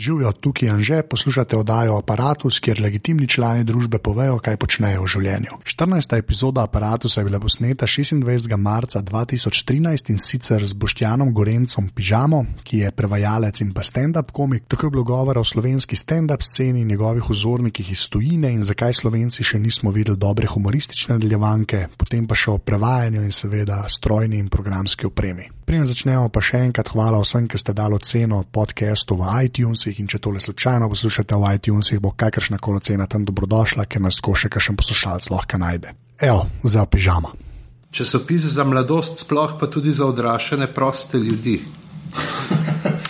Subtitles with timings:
[0.00, 5.10] Živijo tukaj in že poslušate oddajo Apparatus, kjer legitimni člani družbe povejo, kaj počnejo v
[5.12, 5.58] življenju.
[5.64, 6.16] 14.
[6.16, 8.56] epizoda Apparatusa je bila posneta 26.
[8.56, 14.64] marca 2013 in sicer z Boštjanom Gorencem Pižamo, ki je prevajalec in pa stand-up komik.
[14.72, 19.44] Tako je bilo govora o slovenski stand-up sceni, njegovih vzornikih iz tujine in zakaj slovenci
[19.44, 24.48] še nismo videli dobre humoristične nadaljevanke, potem pa še o prevajanju in seveda strojni in
[24.48, 25.59] programski opremi.
[25.70, 30.08] Preden začnemo, pa še enkrat hvala vsem, ki ste dali oceno podcastu v iTunesih in
[30.10, 34.34] če tole slučajno poslušate v iTunesih, bo kakršna koli ocena tam dobrodošla, ker nas ko
[34.34, 35.94] še kakšen poslušalec lahko najde.
[36.26, 37.30] Evo, zdaj pižama.
[37.94, 41.60] Časopis za mladost, sploh pa tudi za odraščene proste ljudi.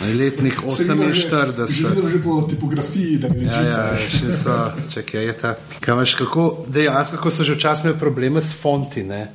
[0.01, 1.67] Letnih 48.
[1.67, 4.55] Že že po tipografiji, da je Ja, ja, še so,
[4.93, 5.51] čakaj, je ta.
[5.79, 9.27] Kaj imaš, kako, dejansko, kako so že včasih imeli probleme s fonti, ne?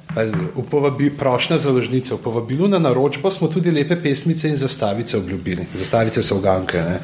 [0.71, 5.67] Povabi, prošnja založnice, v povabilu na naročbo smo tudi lepe pesmice in zastavice obljubili.
[5.75, 6.99] Zastavice so uganke, ne?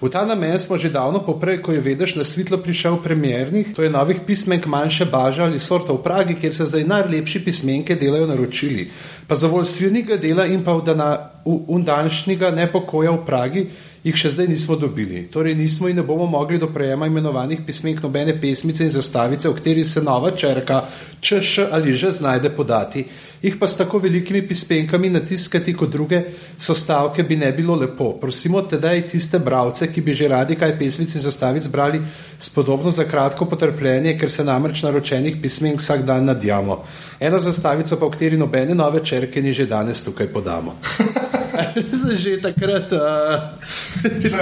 [0.00, 3.82] V ta namen smo že davno poprej, ko je vedeš, na svitlo prišel premjernih, to
[3.82, 8.26] je novih pismenk manjše baža ali sorta v Pragi, kjer se zdaj najlepši pismenke delajo
[8.26, 8.90] naročili.
[9.26, 11.08] Pa za volj silnega dela in pa v dana,
[11.46, 13.62] undanšnjega nepokoja v Pragi
[14.06, 15.24] jih še zdaj nismo dobili.
[15.32, 19.56] Torej nismo in ne bomo mogli do prejema imenovanih pismenk nobene pesmice in zastavice, v
[19.58, 20.84] kateri se nova črka,
[21.20, 23.02] če še ali že znajde podati.
[23.42, 26.22] Jih pa s tako velikimi pismenkami natiskati kot druge
[26.58, 28.12] sostavke bi ne bilo lepo.
[28.20, 32.00] Prosimo tedaj tiste bravce, ki bi že radi kaj pesmic in zastavic brali,
[32.38, 36.82] spodobno za kratko potrpljenje, ker se namreč naročenih pismenk vsak dan nadjamo.
[37.20, 40.78] Eno zastavico pa, v kateri nobene nove črke ni že danes tukaj podamo.
[42.22, 43.56] že takrat, uh,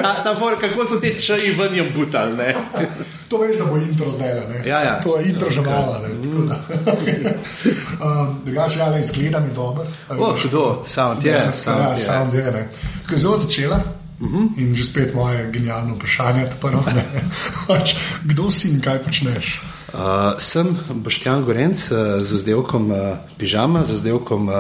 [0.03, 2.55] ta, ta for, kako so te čaji ven jim butali.
[3.29, 4.29] To veš, da bo intro zdaj.
[4.49, 4.69] Ne?
[4.69, 5.01] Ja, ja.
[5.01, 6.01] To je intro že malo.
[8.05, 9.87] um, Drugače, ja, le izgleda mi dobro.
[10.11, 10.83] O, kdo?
[10.87, 11.99] Sound je, Ja, sound ja, je.
[11.99, 12.53] sound je.
[12.53, 12.69] ne.
[13.09, 13.81] Ko je zelo začela.
[14.21, 14.49] Uh -huh.
[14.57, 16.47] In že spet moje genialno vprašanje.
[16.61, 16.85] prvo.
[17.69, 17.95] Pač,
[18.25, 19.61] Kdo si in kaj počneš?
[19.95, 20.01] Uh,
[20.39, 22.97] sem Boštjan Gorenc uh, z izdelkom uh,
[23.39, 24.55] pižama, z izdelkom uh,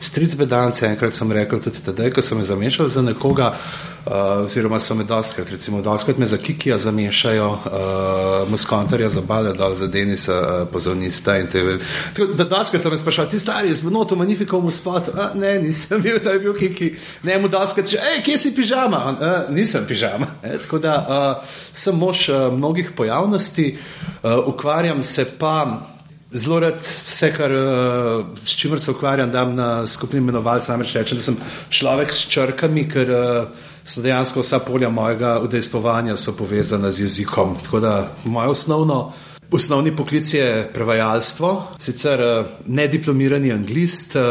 [0.00, 0.86] stric bedance.
[0.86, 5.04] Enkrat sem rekel tudi tedaj, ko sem me zamešal za nekoga, uh, oziroma so me
[5.04, 10.68] doskrat, recimo doskrat me za Kikija zamešajo, uh, muskontarja za bale, dol za Denisa, uh,
[10.72, 11.78] pozornista in te.
[12.14, 15.10] Tako Da doskrat so me sprašali, ti stari, z noto magnifikom v spotu.
[15.14, 16.94] A, ne, nisem bil, to je bil Kiki.
[17.22, 19.02] Ne, mu doskrat, že, hej, kje si pižama?
[19.20, 20.26] Uh, nisem pižama.
[20.46, 23.78] E, tako da uh, sem mož uh, mnogih pojavnosti,
[24.22, 25.82] uh, ukvarjam se pa
[26.30, 31.18] zelo rad vse, kar, uh, s čimer se ukvarjam, dam na skupni imenovalec, namreč rečem,
[31.18, 31.38] da sem
[31.70, 37.56] človek s črkami, ker uh, so dejansko vsa polja mojega udejstvovanja povezana z jezikom.
[37.64, 39.12] Tako da moje osnovno.
[39.50, 44.22] Osnovni poklic je prevajalstvo, sicer uh, nediplomirani anglist uh,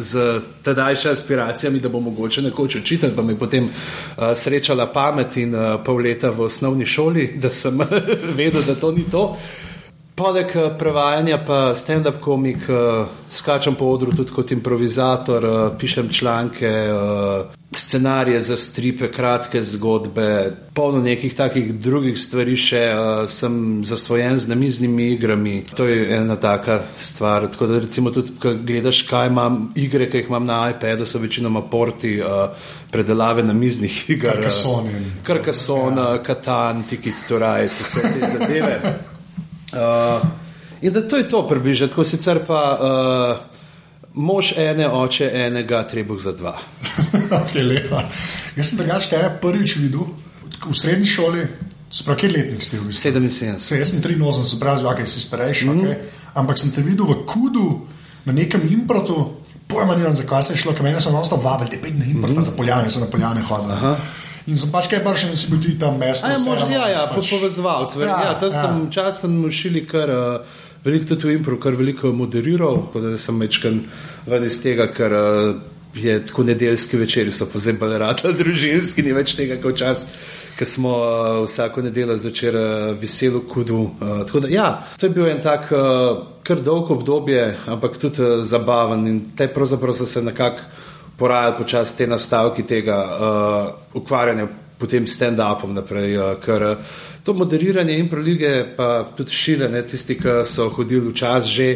[0.00, 5.36] z tedajšnjimi aspiracijami, da bo mogoče nekoč učitelj, pa me je potem uh, srečala pamet
[5.36, 7.80] in pol leta v osnovni šoli, da sem
[8.38, 9.36] vedel, da to ni to.
[10.14, 16.08] Poleg eh, prevajanja pa stand-up komik, uh, skačem po odru tudi kot improvizator, uh, pišem
[16.12, 23.80] članke, uh, scenarije za stripe, kratke zgodbe, polno nekih takih drugih stvari še, uh, sem
[23.84, 25.62] zasvojen z namiznimi igrami.
[25.76, 27.48] To je ena taka stvar.
[27.48, 31.22] Tako da recimo tudi, ko gledaš, kaj imam, igre, ki jih imam na iPadu, so
[31.24, 32.52] večinoma porti uh,
[32.92, 34.36] predelave namiznih iger.
[34.36, 36.22] Carcassonne in- Karkason, ja.
[36.22, 38.78] Katan, Tikit, Torajec, vse te zadeve.
[39.72, 40.22] Uh,
[40.82, 43.52] in da to je to približno, tako sicer pa uh,
[44.14, 46.56] mož ene, oče enega, trebuh za dva.
[47.40, 48.04] okay, lepa.
[48.56, 50.08] Jaz sem drugače tebe prvič videl
[50.68, 51.46] v srednji šoli.
[51.92, 53.20] Sprav, kje letnik ste v bistvu?
[53.20, 53.58] 77.
[53.60, 55.80] Se, jaz sem 83, se pravi, okay, si starejši, mm.
[55.80, 55.96] okay.
[56.40, 57.84] ampak sem te videl v Kudu,
[58.24, 61.88] na nekem improtu, pojma nimam, zakaj se je šlo, ker meni so enostavno vabili, da
[61.88, 62.46] je na import, mm.
[62.48, 63.96] za poljane, so na poljane hodili.
[64.50, 66.32] In sem pač kaj bršen, si bil tudi tam mestno.
[66.34, 67.94] Ja, možno, ja, ja, pač, povezovalec.
[68.00, 68.62] Ja, ja, tam ja.
[68.62, 70.10] sem časen mušili kar.
[70.10, 74.88] Uh, Veliko tudi v Impru, kar veliko moderiral, tako da sem večkrat ven iz tega,
[74.90, 75.60] ker uh,
[75.94, 80.02] je tako nedeljski večer, so pa zdaj bolj rado družinski, ni več tega kot čas,
[80.58, 83.78] ker smo uh, vsako nedeljo zvečer uh, veselo kudu.
[83.78, 84.68] Uh, tako da, ja,
[84.98, 89.46] to je bil en tak uh, kar dolg obdobje, ampak tudi uh, zabaven in te
[89.54, 90.66] pravzaprav so se nekako
[91.22, 94.48] porajali počasi te nastavki tega uh, ukvarjanja
[94.78, 100.40] potem stand-upom naprej, uh, ker uh, to moderiranje in prolige, pa tudi širjenje, tisti, ki
[100.44, 101.68] so hodili včasih že.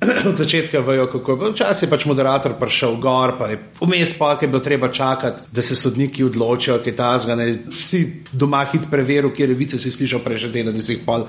[0.28, 1.50] Od začetka vejo, kako je.
[1.52, 5.42] Včasih je pač moderator prišel gor, pa je vmes pa, ki je bilo treba čakati,
[5.52, 7.48] da se sodniki odločijo, kaj ta zgane.
[7.68, 8.00] Vsi
[8.32, 11.26] doma hit preveril, kje revice si slišal prejšnji teden, da si jih pol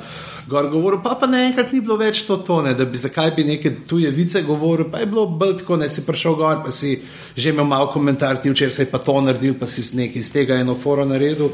[0.47, 4.11] govoril, pa pa naenkrat ni bilo več to tone, da bi zakaj bi neke tuje
[4.11, 6.95] vice govoril, pa je bilo bolj tako, da si prišel gor, pa si
[7.35, 10.55] že imel malo komentar, ti včeraj je pa to naredil, pa si nekaj iz tega
[10.55, 11.51] eno foro naredil.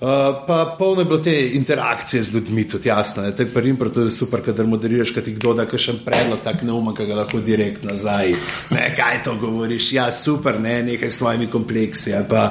[0.00, 0.06] Uh,
[0.46, 3.22] pa polno je bilo te interakcije z ljudmi, tudi jasno.
[3.22, 3.36] Ne?
[3.36, 6.62] Te prvi impro, to je super, kadar moderiraš, kaj ti kdo da kakšen predlog, tak
[6.62, 8.32] neumen, ki ga lahko direkt nazaj.
[8.70, 9.92] Ne, kaj to govoriš?
[9.92, 12.16] Ja, super, ne, nekaj s svojimi kompleksi.
[12.28, 12.46] Pa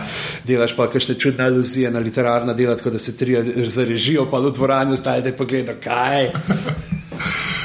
[0.46, 4.54] delaš pa kakšne čudne aluzije na literarna dela, tako da se tri zarežijo, pa v
[4.54, 6.32] dvorani ostajate pa gledati, kaj.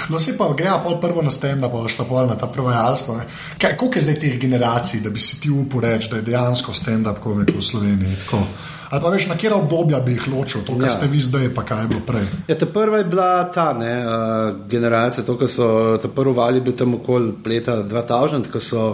[0.08, 3.20] No, se pa greja pol prvo na sten, da boš ta pol na ta prevajalstvo.
[3.60, 7.20] Koliko je zdaj teh generacij, da bi si ti upal reči, da je dejansko stand-up
[7.24, 8.16] komik v Sloveniji?
[8.24, 8.44] Tako?
[8.90, 10.94] Ali pa veš, na kjer obdobja bi jih ločil, to, kar ja.
[10.94, 12.26] ste vi zdaj, pa kaj je bilo prej.
[12.48, 15.68] Ja, ta prva je bila ta ne, uh, generacija, to, kar so
[16.02, 18.84] ta prvi vali bil tam okoli leta 2000, ko so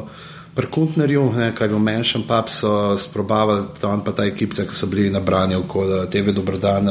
[0.54, 5.10] pri Kuntnerju, kaj v menšem pub so sprobavali tam pa ta ekipce, ki so bili
[5.10, 6.88] nabrani okoli TV Dobrodan,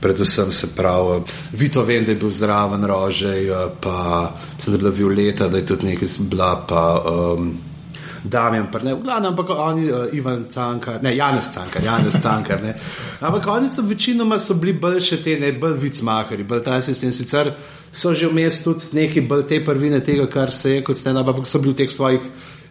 [0.00, 3.50] predvsem se pravi, Vito vem, da je bil zraven rožej,
[3.80, 7.02] pa se da je bila Violeta, da je tudi nekaj bila pa.
[7.06, 7.54] Um,
[8.24, 12.62] Damien, pa ne, v glavnem, ampak oni, uh, Ivan Cankar, ne, Janez Cankar, Janez Cankar,
[12.62, 12.72] ne.
[13.20, 17.12] Ampak oni so večinoma so bili bolj še te, ne, bolj vicmahari, bolj ta sistem.
[17.12, 17.52] Sicer
[17.92, 21.44] so že vmes tudi neki bolj te prvine tega, kar se je kot stena, ampak
[21.46, 22.24] so bili v teh svojih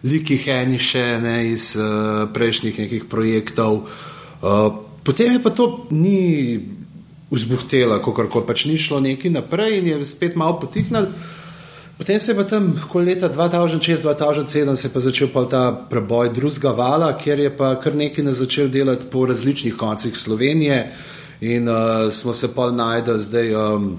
[0.04, 3.86] likih eni še ne iz uh, prejšnjih nekih projektov.
[4.42, 4.68] Uh,
[5.06, 6.58] potem je pa to ni
[7.34, 11.06] vzbuhtelo, kako pač ni šlo neki naprej in je spet malo potihnilo.
[11.98, 16.70] Potem se je pa tam, ko leta 2006-2007 se je začel pa ta preboj drugega
[16.70, 20.90] vala, kjer je pa kar nekaj začel delati po različnih koncih Slovenije
[21.40, 23.54] in uh, smo se pa najdel zdaj.
[23.54, 23.98] Um,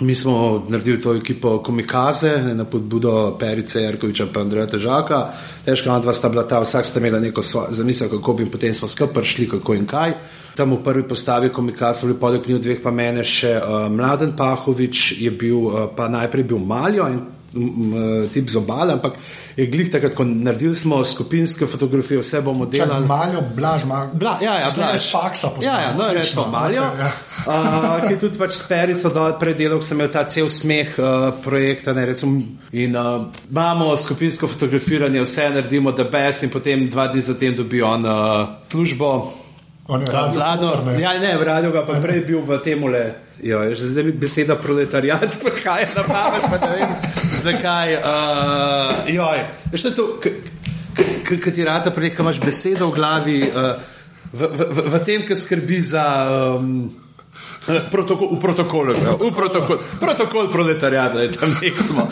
[0.00, 5.32] Mi smo naredili to ekipo Komikaze na podbudo Perice Jarkoviča in Andreja Težaka.
[5.64, 9.14] Težka dva sta bila ta, vsak sta imela neko zamisel, kako bi potem smo skupaj
[9.14, 10.14] prišli, kako in kaj.
[10.56, 15.16] Tam v prvi postavi Komikaze, v podek njih dveh pa mene še uh, Mladen Pahovič
[15.20, 17.22] je bil, uh, pa najprej bil Maljo in
[18.32, 19.14] tip z obale, ampak
[19.56, 23.06] je glih takrat, ko naredili smo skupinske fotografije, vse bomo delali.
[23.06, 24.08] Maljo, blaž, malo.
[24.14, 25.10] Bla, ja, ja, blaž.
[25.12, 27.12] Faksa, ja, ja, no, rečemo Maljo, okay, ja.
[27.46, 31.28] uh, ki je tudi pač s perico dol predelal, sem imel ta cel smeh uh,
[31.44, 31.92] projekta.
[31.92, 32.40] Ne, recimo,
[32.72, 37.92] in uh, imamo skupinsko fotografiranje, vse naredimo, da bes in potem dva dni zatem dobijo
[37.92, 39.41] on uh, službo.
[39.88, 40.94] Vladno?
[40.98, 43.14] Ja, ne, v radiju, pa prej bil v tem le.
[43.42, 45.34] Jo, zdaj mi beseda proletariat,
[45.82, 46.92] je na pamet, pa ne vem,
[47.34, 47.96] zakaj.
[47.98, 49.42] Uh, joj,
[49.72, 50.06] veš, to,
[51.26, 53.74] kaj ti rata prej, kaj imaš besedo v glavi, uh,
[54.30, 56.06] v, v, v, v tem, ki skrbi za.
[56.30, 57.02] Um,
[57.94, 62.04] Protokol, v protokolu, v protokol, protokol proletariata, tam nek smo.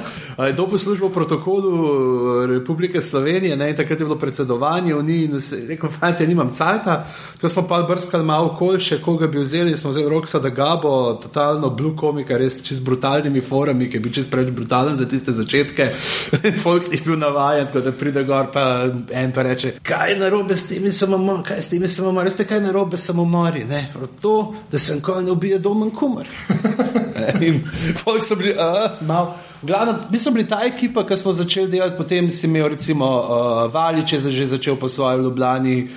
[0.56, 5.40] To poslužbo v protokolu eh, Republike Slovenije, ne, takrat je bilo predsedovanje v njih, in
[5.40, 7.06] se je rekel, fajn, nimam cajta.
[7.34, 11.18] Tako smo pa brskali malo okol, še koga bi vzeli, smo vzeli Roksa da Gabo,
[11.22, 15.32] totalno blue komika, res čez brutalnimi forami, ki je bil čez preveč brutalen za tiste
[15.32, 15.90] začetke.
[16.64, 18.64] Folk ni bil navajen, tako da pride gor, pa
[19.10, 22.62] en pa reče, kaj je narobe s temi samomori, kaj s temi samomori, veste, kaj
[22.62, 23.84] je narobe samomori, ne,
[24.20, 26.28] to, da sem konj ubije domen kumar.
[27.42, 27.60] in
[28.04, 29.34] folk so bili, uh, malo.
[29.62, 33.72] Glavno, mi smo bili ta ekipa, ki smo začeli delati, potem si imel recimo uh,
[33.72, 35.88] Valiče, že začel po svoji Ljubljani.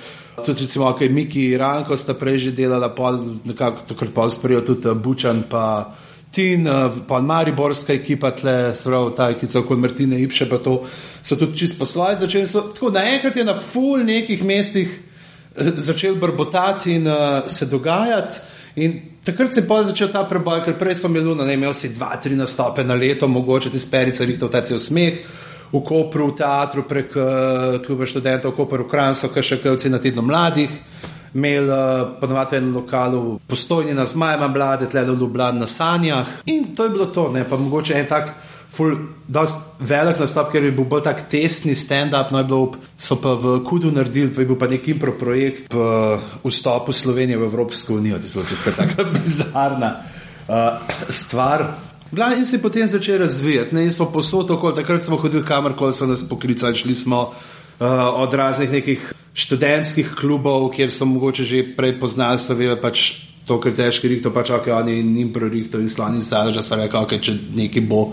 [0.44, 4.64] Tudi, recimo, kaj Miki in Ranko sta prej že delala, pol, nekako takrat pol sprejel
[4.66, 5.94] tudi uh, Bučan, pa
[6.34, 10.82] Tin, uh, pa Mariborska ekipa, tle, sprav, ta ekipa, kot Martine Ipše, pa to
[11.22, 12.46] so tudi čisto po svoje začeli.
[12.50, 14.90] So, tako naenkrat je na full nekih mestih
[15.56, 18.36] začel brbotati in uh, se dogajati.
[18.76, 22.16] In takrat se je začel ta preboj, ker prej smo imeli, ne imel si dva,
[22.16, 25.14] tri nastope na leto, mogoče ti sperice, rihto ta cel smeh.
[25.72, 29.90] V Kopru, v teatru, prek uh, kluba študentov, v Kopru, v Kranju, kaj še kaj
[29.90, 30.70] na tednu mladih,
[31.34, 36.44] imel uh, ponovadi en lokal, postojni na zmajema mlade, tle v Ljubljani na sanjah.
[36.46, 38.30] In to je bilo to, ne pa mogoče en tak
[39.78, 43.58] velik nastop, ker je bil bolj tak tesni stand-up, no je bilo, so pa v
[43.66, 48.20] Kudu naredili, pa je bil pa nek impro projekt po vstopu Slovenije v Evropsko unijo,
[48.22, 49.90] je zelo tako bizarna
[50.48, 51.66] uh, stvar.
[52.14, 55.94] In se je potem začel razvijati, ne in smo posod okoli, takrat smo hodili kamorkoli
[55.94, 61.64] so nas poklicali, šli smo uh, od raznih nekih študentskih klubov, kjer so mogoče že
[61.76, 66.22] prej poznali, seveda pač to, kar težki rihto, pač ok, oni jim prorihto in slani
[66.24, 68.06] sadrža, so rekli, ok, če neki bo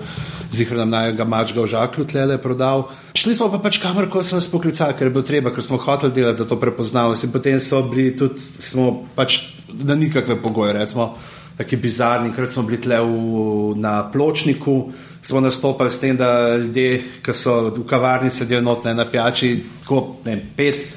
[0.51, 2.89] zihar nam najega mačga v žaklu tlele prodal.
[3.15, 5.79] Šli smo pa pač kamor, ko smo nas poklicali, ker je bilo treba, ker smo
[5.79, 9.39] hoteli delati za to prepoznavnost in potem so bili tudi, smo pač
[9.71, 11.13] na nikakve pogoje, recimo,
[11.55, 14.91] taki bizarni, ker smo bili tle v, na pločniku,
[15.23, 19.53] smo nastopali s tem, da ljudje, ki so v kavarni sedijo notne na pijači,
[19.88, 20.88] ko ne, pet,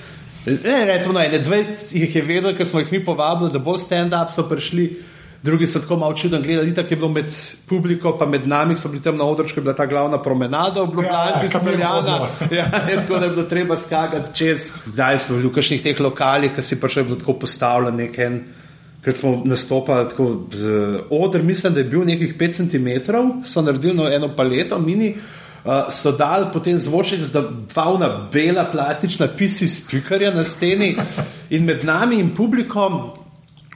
[0.47, 4.33] Ne, recimo, no, 20 jih je vedelo, ker smo jih mi povabili, da bo stand-up,
[4.35, 4.89] so prišli.
[5.45, 7.27] Drugi so tako malo čudno gledali, tako je bilo med
[7.69, 11.43] publiko, pa med nami, so bili tam na odročku, bila ta glavna promenada v Ljubljani,
[11.43, 12.19] ja, Smeljana.
[12.59, 14.71] Ja, tako da je bilo treba skakati čez.
[14.87, 18.41] Zdaj smo v ljukašnih teh lokalih, ki si pa še bilo tako postavljeno, nek en
[19.05, 20.47] ker smo nastopali tako
[21.11, 23.13] odr, mislim, da je bil nekih 5 cm,
[23.45, 25.15] so naredili no eno paleto, mini.
[25.65, 30.97] Uh, so dali potem zvočnik za dva bela plastična pisi spikarja na steni
[31.51, 33.11] in med nami in publikom,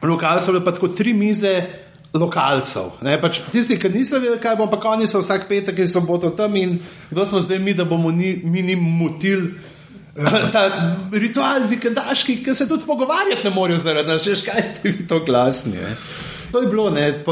[0.03, 1.63] lokalno so bile pa tako tri mize
[2.15, 2.99] lokalcev.
[3.21, 6.57] Pač tisti, ki niso vedeli, kaj bo, pa oni so vsak petek in soboto tam
[6.57, 6.79] in
[7.11, 9.55] kdo smo zdaj mi, da bomo ni, mi njim mutili.
[10.53, 10.65] Ta
[11.13, 15.21] ritual, vikendaški, ki se tudi pogovarjati ne morejo zaradi nas, veš, kaj ste vi to
[15.25, 15.77] glasni.
[15.79, 15.95] Ne?
[16.53, 17.25] To je bilo, ne,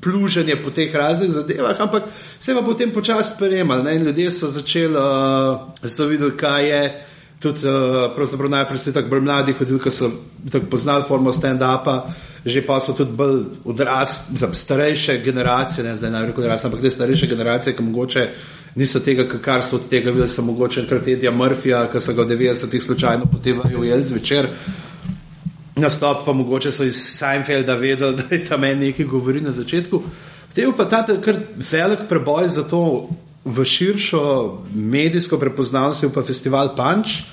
[0.00, 2.02] pluženje po teh raznih zadevah, ampak
[2.38, 3.90] se je pa potem počasi prejemalo.
[3.90, 7.02] Ljudje so začeli, uh, so videli, kaj je.
[7.40, 10.10] Tudi uh, najprej so tako mladi hodili, ki so
[10.52, 12.08] tako poznali formo stand-upa,
[12.44, 17.26] že pa so tudi bolj odrasli, starejše generacije, ne zdaj najbolj odrasli, ampak te starejše
[17.26, 18.28] generacije, ki mogoče
[18.74, 22.22] niso tega, kar so od tega videli, samo mogoče enkrat Edija Murphyja, ki so ga
[22.22, 24.48] v 90-ih slučajno potem ujeli zvečer.
[25.76, 30.02] Nastop pa mogoče so iz Seinfelda vedeli, da je tam nekaj govori na začetku.
[30.54, 31.36] Te pa ta kar
[31.70, 33.08] velik preboj za to
[33.44, 34.20] v širšo
[34.74, 37.26] medijsko prepoznavnost, pa festival Punch.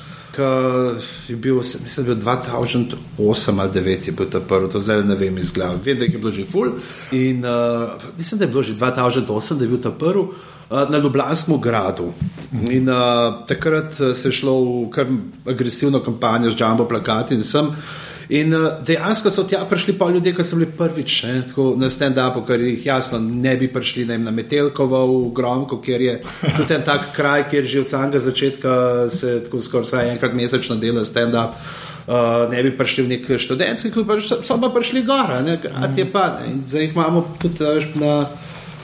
[1.29, 5.03] Je bil, mislim, da je bil 2008 ali 2009, je bil ta prvi, to zdaj
[5.03, 5.77] ne vem iz glave.
[5.85, 6.71] Vem, da je bilo že full.
[7.11, 10.27] In uh, mislim, da je bilo že 2008, da je bil ta prvi.
[10.71, 12.13] Eh, na Ljubljanskem gradu.
[12.69, 12.95] In uh,
[13.47, 15.07] takrat se je šlo v kar
[15.45, 17.67] agresivno kampanjo z Džambo plakati in sem.
[18.29, 21.39] In uh, dejansko so tja prišli pa ljudje, ki so bili prvič ne,
[21.77, 26.13] na stand-upu, ker jih jasno ne bi prišli ne, na Metelkovo v Gromko, kjer je
[26.57, 31.05] tudi en tak kraj, kjer že od samega začetka se tako skoraj enkrat mesečno dela
[31.05, 31.59] stand-up.
[32.03, 35.97] Uh, ne bi prišli v nek študentski klub, so, so pa prišli gor, ne, grad
[35.97, 36.25] je pa.
[36.39, 37.63] Ne, zdaj jih imamo tudi
[37.95, 38.25] na.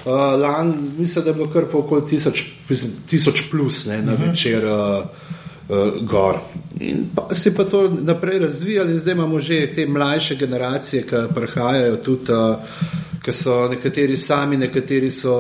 [0.06, 2.46] Uh, lan, mislim, da je bilo kar po okoli tisoč,
[3.10, 4.24] tisoč plus ne, na uh mhm.
[4.24, 4.30] -huh.
[4.30, 5.04] večer uh,
[5.70, 6.40] uh, gor.
[6.80, 11.16] In pa se pa to naprej razvijalo, in zdaj imamo že te mlajše generacije, ki
[11.36, 12.56] prihajajo tudi, uh,
[13.24, 15.36] ki so nekateri sami, nekateri so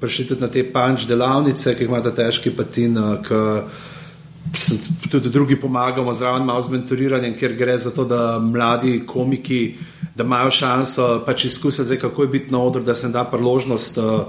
[0.00, 2.98] prišli tudi na te panč delavnice, ki jih imate težki patin.
[2.98, 3.62] Uh,
[5.10, 9.74] Tudi drugi pomagamo zraven malo z mentoriranjem, ker gre za to, da mladi komiki
[10.14, 14.20] da imajo šanso pač izkusiti, kako je biti na odru, da se da priložnost uh,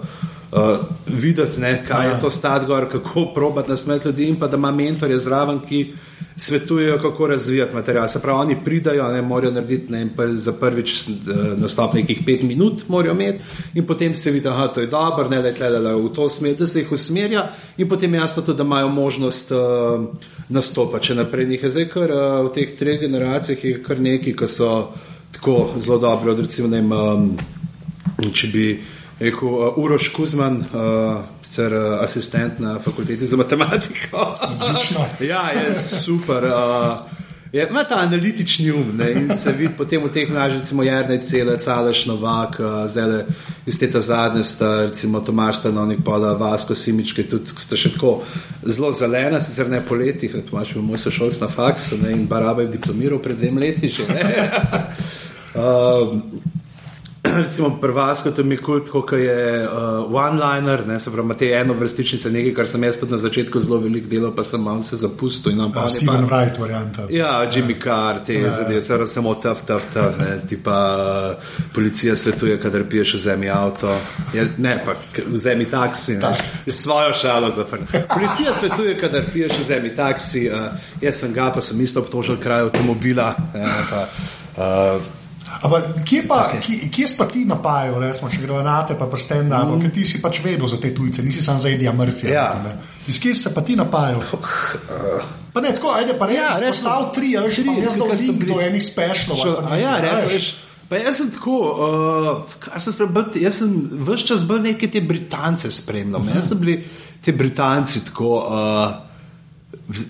[0.55, 2.13] uh, videti, ne, kaj ja.
[2.13, 5.93] je to stati gor, kako probati nasmet ljudi in pa da ima mentorje zraven, ki
[6.37, 8.07] svetujejo, kako razvijati material.
[8.07, 12.83] Se pravi, oni pridajo, ne morajo narediti ne, za prvič uh, nastop nekih pet minut,
[12.87, 13.39] morajo imeti
[13.73, 16.67] in potem se vidi, da je dobro, ne da je tle, v to smer, da
[16.67, 20.05] se jih usmerja in potem jasno tudi, da imajo možnost uh,
[20.49, 21.05] nastopati.
[21.05, 24.47] Če naprej njih je zdaj, kar uh, v teh treh generacijah je kar neki, ki
[24.47, 24.93] so
[25.31, 26.35] tako zelo dobro.
[26.35, 27.31] Recimo, vem, um,
[28.33, 28.67] če bi
[29.19, 34.37] rekel uh, Uroš Kuzman, uh, sicer uh, asistent na fakulteti za matematiko.
[35.31, 36.43] ja, je super.
[36.43, 37.15] Uh,
[37.69, 41.57] Ima ta analitični um ne, in se vidi potem v teh mlažjih, recimo, Jrnej cele,
[41.57, 43.25] Caleš Novak, uh, zele
[43.65, 48.17] iz tega zadnje, sta, recimo Tomaš Stanovnik, Pola Vasko, Simičke, tudi sta še tako
[48.65, 52.73] zelo zelena, sicer ne po letih, Tomaš je moj sošolc na faksu in Baraba je
[52.75, 54.03] diplomiral pred dvem leti že.
[55.55, 56.19] Uh,
[57.45, 61.73] recimo, prvasko, to mi je kult, kot je uh, one-liner, ne se pravi, te eno
[61.73, 64.97] vrstičnice, nekaj, kar sem jaz tudi na začetku zelo veliko delal, pa sem malo se
[64.97, 65.57] zapustil.
[65.57, 67.07] Ja, pa Steven pa, Wright, varianta.
[67.09, 69.07] Ja, Jimmy Carr, te ja, zadeve, ja.
[69.07, 70.77] samo taf, taf, taf, ne, tipa
[71.39, 73.97] uh, policija svetuje, kadar piješ v zemlji avto.
[74.33, 74.95] Je, ne, pa
[75.27, 76.35] v zemlji taksi, ne,
[76.83, 77.83] svojo šalo zaprl.
[78.13, 82.37] Policija svetuje, kadar piješ v zemlji taksi, uh, jaz sem ga, pa sem isto obtožil
[82.41, 83.33] kraj avtomobila.
[83.53, 84.07] Ne, pa,
[84.57, 85.24] uh,
[85.65, 86.61] Ampak kje, pa, okay.
[86.61, 89.87] kje, kje pa ti napajajo, recimo, če gremo na te, pa prsten, da mm.
[89.95, 92.29] ti si pač vedel za te tujce, nisi sam za Edija Murphy.
[92.29, 92.51] Ja.
[93.09, 94.21] Iz kje se pa ti napajajo?
[95.55, 98.37] Pa ne, tako, ajde, pa ne, ja, res slav tri, a veš, tri, jaz sem
[98.37, 99.41] bil enih spešlov.
[99.79, 99.97] Ja,
[100.29, 100.53] res.
[100.85, 103.71] Pa jaz sem tako, uh, kar sem spremljal, jaz sem
[104.05, 106.21] vse čas bil neke te Britance spremljal.
[106.21, 106.35] Uh -huh.
[106.35, 106.83] Jaz sem bil
[107.21, 108.29] ti Britanci tako.
[108.45, 109.04] Uh,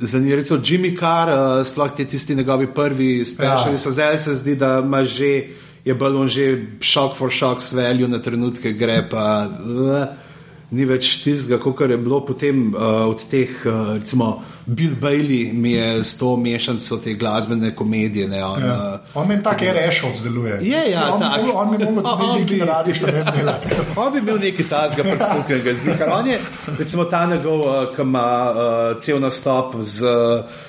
[0.02, 3.92] Zanimivo je, Jimmy Carr, uh, sploh ti tisti njegovi prvi speciali, ja.
[3.92, 5.44] zdaj se zdi, da ima že,
[5.86, 9.50] je balon že šok for šok, svelju na trenutke gre pa.
[9.60, 10.25] Uh,
[10.72, 15.76] ni več tistega, kot je bilo potem uh, od teh, uh, recimo, Bill Bailey, mi
[15.76, 18.28] je s to mešanico te glasbene komedije.
[18.28, 18.76] Ne, on, ja.
[18.96, 20.60] uh, on meni tako rešil, zdeluje.
[20.66, 21.46] Je, ja, on, tak.
[21.54, 23.56] on, on mi mora biti nekaj, kar radiš, da ne bi delal.
[24.06, 26.12] on bi imel nekaj tazga, prepuknega zika.
[26.18, 26.40] On je,
[26.80, 30.16] recimo, ta njegov, uh, ki ima uh, cel nastop z.
[30.16, 30.64] Uh,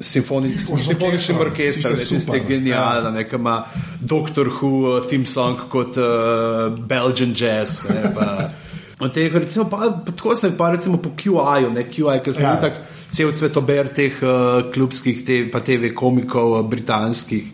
[0.00, 3.24] simfoničnim orkestrom, je genialen, ja.
[3.32, 3.64] ima
[4.00, 7.88] Doctor Who, theme song kot uh, Belgian jazz.
[7.88, 8.50] Ne, pa,
[8.98, 12.56] Teh, recimo, pa, tako se pa recimo po QI-ju, ne QI, ki smo ja.
[12.60, 12.82] tako
[13.14, 17.52] cel cvetober teh uh, klubskih, te, pa TV komikov, uh, britanskih.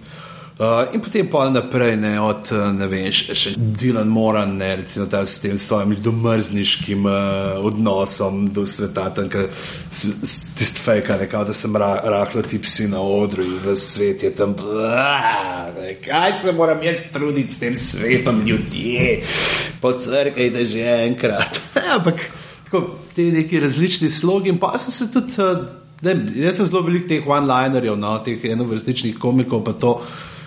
[0.54, 4.68] Uh, in potem pa naprej, ne, od uh, ne vem, še, še Dilan Moran, ne,
[4.78, 9.26] recimo ta s tem svojim domrzniškim uh, odnosom do sveta, tam,
[9.90, 14.22] tisti fejka, ne, kao, da sem ra, rahlo ti psi na odru in v svet
[14.22, 19.24] je tam, bla, ne, kaj se moram jaz truditi s tem svetom, ljudje,
[19.82, 21.58] po crkvi, da že enkrat.
[21.96, 22.22] Ampak
[22.68, 22.84] tako,
[23.16, 25.34] ti neki različni slogi in pa sem se tudi.
[25.34, 29.92] Uh, Ne, jaz sem zelo velik teh one-linerjev, no, teh enovrstičnih komikov, pa to,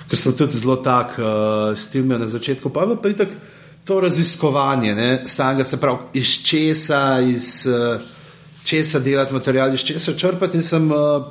[0.07, 2.69] ker sem tudi zelo tak uh, stilmen na začetku.
[2.69, 3.55] Pa pa je tako
[3.87, 8.01] to raziskovanje, samega se pravi, iz česa, iz uh,
[8.63, 10.57] česa delati material, iz česa črpati.
[10.57, 11.23] In sem uh,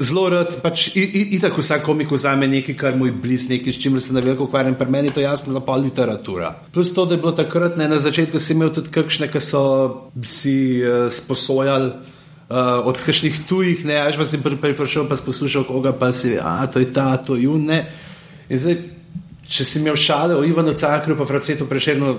[0.00, 4.02] zelo rad, pač itak vsak komik vzame nekaj, kar mu je blizu, nekaj, s čimer
[4.02, 6.54] se na veliko ukvarjam, pri meni je to jasno, da pa literatura.
[6.72, 9.62] Plus to, da je bilo takrat, ne, na začetku si imel tudi kakšne, ki so
[10.22, 12.14] si uh, sposojali.
[12.46, 16.36] Uh, od kakšnih tujih, ne, až pa si prišel, pa si poslušal, koga pa si,
[16.38, 17.66] a to je ta, to je un.
[18.50, 18.76] Zdaj,
[19.48, 22.16] če si imel šale o Ivanu Cakru, pa Francetu Prešernu,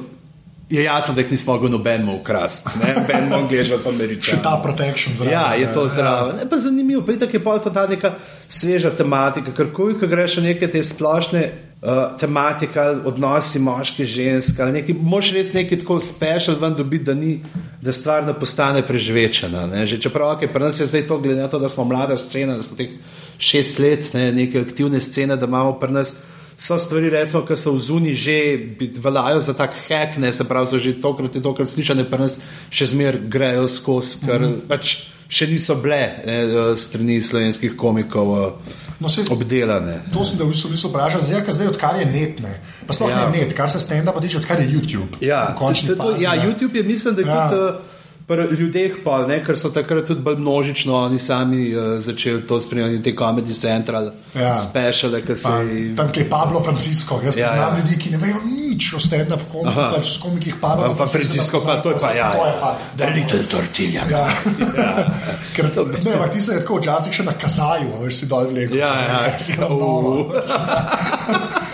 [0.70, 2.70] je jasno, da jih nismo mogli nobenemu ukrasti.
[2.80, 4.38] Noben mogli že pa Američani.
[4.38, 5.34] Še ta protection zraven.
[5.34, 6.42] Ja, je to zraven.
[6.44, 6.60] Ja.
[6.60, 8.12] Zanimivo, pa je tako je pa ta neka
[8.50, 11.44] sveža tematika, ker ko greš v neke te splošne
[11.82, 14.68] uh, tematika, odnosi moški, ženske.
[15.00, 17.40] Moš res nekaj tako special ven dobiti, da, ni,
[17.82, 19.68] da stvar ne postane prežvečena.
[19.72, 19.86] Ne?
[19.88, 22.60] Že čeprav okay, pri nas je zdaj to, glede na to, da smo mlada scena,
[22.60, 22.92] da smo teh
[23.38, 26.16] šest let, ne, neke aktivne scene, da imamo pri nas.
[26.58, 28.58] So stvari, recimo, ki so v zuni že
[28.98, 32.40] veljajo za tak hek, ne se pravi, so že tokrat in tokrat slišane, pa nas
[32.74, 34.68] še zmer grejo skozi, ker mm -hmm.
[34.68, 34.96] pač
[35.30, 38.54] še niso bile ne, strani slovenskih komikov uh,
[39.00, 40.02] no, se, obdelane.
[40.14, 42.60] To sem v bistvu vprašal, zdaj, zdaj odkar je net, ne.
[42.88, 43.30] pa sploh ja.
[43.30, 45.20] ne net, kar se stenda pa tiče, odkar je YouTube.
[45.22, 47.50] Ja, to, to, fazi, ja YouTube je, mislim, da je ja.
[47.50, 47.62] tudi.
[47.62, 47.97] Uh,
[48.28, 52.60] pri ljudeh, pa, ne, ker so takrat tudi bolj množično, oni sami uh, začeli to
[52.60, 54.58] spremljati, te Comedy Central, ja.
[54.62, 55.22] speciale.
[55.36, 55.96] Si...
[55.96, 57.84] Tam je Pablo Francisco, jaz ja, poznam ja.
[57.84, 60.92] ljudi, ki ne vejo nič o stand-up komiku, pač s komikih Pablo.
[60.98, 62.34] Pa Francisco, pa to je pa ja.
[62.36, 64.04] To je pa, da je to tortilja.
[64.12, 64.28] Ja.
[64.84, 65.08] ja.
[65.56, 68.52] ker so, ne, ma, ti se je tako včasih še na kazaju, veš si dol
[68.52, 68.76] vleko.
[68.76, 70.38] Ja, ja, ja.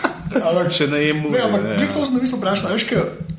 [0.39, 1.29] Ampak najemu.
[1.31, 1.87] Ne, ampak ja.
[1.93, 2.73] to sem mislil vprašati,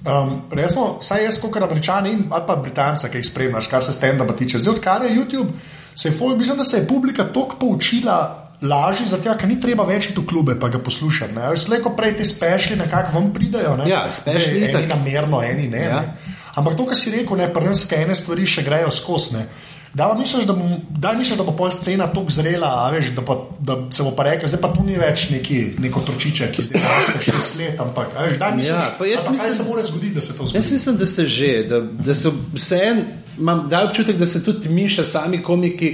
[0.05, 4.27] Um, recimo, saj jaz, kot američani in pa Britanci, ki jih spremljaš, kar se stenda
[4.37, 4.59] tiče.
[4.59, 5.49] Zdaj, odkar je YouTube,
[5.95, 8.41] se je, mislim, da se je publika toliko poučila.
[8.63, 11.35] Lažje, zato ker ni treba več iti v klube, pa ga poslušati.
[11.57, 13.75] Slej, ko prej te spešli, nekako vam pridajo.
[13.77, 13.89] Ne?
[13.91, 14.63] Ja, spešli.
[14.65, 15.83] Eni namerno, eni ne.
[15.85, 16.01] Ja.
[16.01, 16.35] ne.
[16.55, 19.43] Ampak to, kar si rekel, ne, prvenske ene stvari še grejo skozi.
[19.95, 23.37] Da, misliš, da, bo, da misliš, da bo pol scena tako zrela, veš, da, pa,
[23.61, 26.83] da se bo pa rekel, zdaj pa tu ni več neki, neko tročiče, ki zdaj
[26.83, 27.81] raste šest let.
[27.81, 30.59] Ampak, veš, da, misliš, ja, pa mislim, kaj se mora zgoditi, da se to zgodi?
[30.59, 33.05] Jaz mislim, da se že, da, da se vse en,
[33.39, 35.93] imam občutek, da se tudi mi še sami komiki.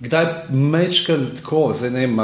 [0.00, 2.20] Kdaj mečkam tako, zdaj ne vem,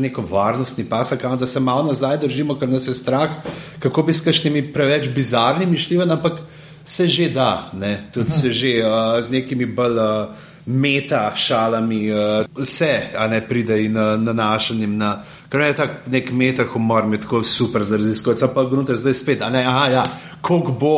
[0.00, 3.34] neko varnostni pas, da se malo nazaj držimo, ker nas je strah,
[3.78, 6.38] kako bi s kakšnimi preveč bizarnimi šli, ampak
[6.84, 8.06] se že da, ne?
[8.14, 9.98] tudi se že uh, z nekimi bolj.
[9.98, 12.18] Uh, meta šalami, uh,
[12.58, 15.14] vse, a ne pride in uh, nanašanjem na.
[15.50, 19.14] Ker je tak nek meta humor, mi je tako super za raziskovati, pa gnute zdaj
[19.14, 20.04] spet, a ne, aha, ja,
[20.40, 20.96] koliko bo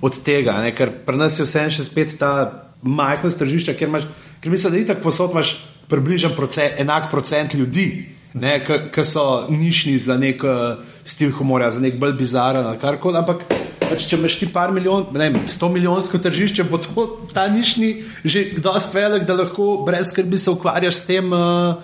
[0.00, 0.74] od tega, ne?
[0.74, 2.32] ker pri nas je vse še spet ta
[2.82, 4.08] majhna stržišča, ker, imaš,
[4.40, 5.54] ker mislim, da je tako posod imaš
[5.90, 7.90] približen procent, enak procent ljudi.
[8.94, 13.18] Ki so nišni za nek uh, stil humora, za nek bolj bizaren ali kar koli,
[13.18, 13.42] ampak
[13.90, 17.92] pač, če imaš ti par milijon, ne vem, sto milijonsko tržišče, bo to ta nišni
[18.24, 21.74] že dosti velik, da lahko brez skrbi se ukvarjaš s tem, uh,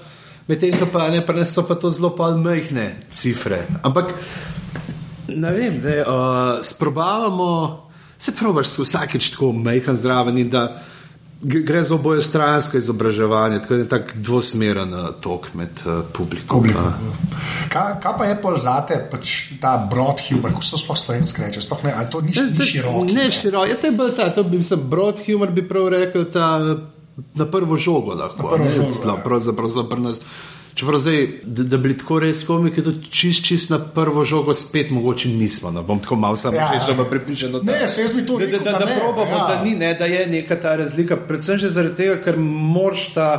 [0.48, 3.64] medtem ko pa ne preneso pa to zelo majhne cifre.
[3.82, 4.14] Ampak
[5.28, 7.50] ne vem, da uh, sprobavamo,
[8.18, 10.68] se probaš vsakeč tako majhen zraven in da
[11.42, 16.60] gre za oboje stransko izobraževanje, tako da je tako dvosmeren uh, tok med uh, publikom.
[16.60, 16.92] Publikum, ja.
[17.68, 21.62] kaj, kaj pa je pol zate, pač ta broad humor, kako so sploh slovenski reči?
[21.62, 23.04] Sploh ne, ali to ni, ni široko?
[23.04, 23.30] Ne, ne.
[23.30, 26.58] široko, ja, to je bolj ta, to bi se broad humor bi prav rekel, ta
[27.34, 28.42] na prvo žogo lahko.
[28.42, 28.92] Na prvo žogo.
[29.06, 29.22] Ja.
[29.24, 30.20] Pravzaprav za nas.
[30.76, 34.90] Čeprav zdaj, da, da bi tako res komiki, to čist, čist na prvo žogo spet
[34.92, 35.70] mogoče nismo.
[35.72, 37.54] No, bom tako malo samo ja, še vedno pripričan.
[37.54, 39.46] Da, ne, se jaz mi to rekel, da, da, da, da probamo, ja.
[39.48, 41.16] da, ni, ne, da je neka ta razlika.
[41.16, 43.30] Predvsem že zaradi tega, ker moraš ta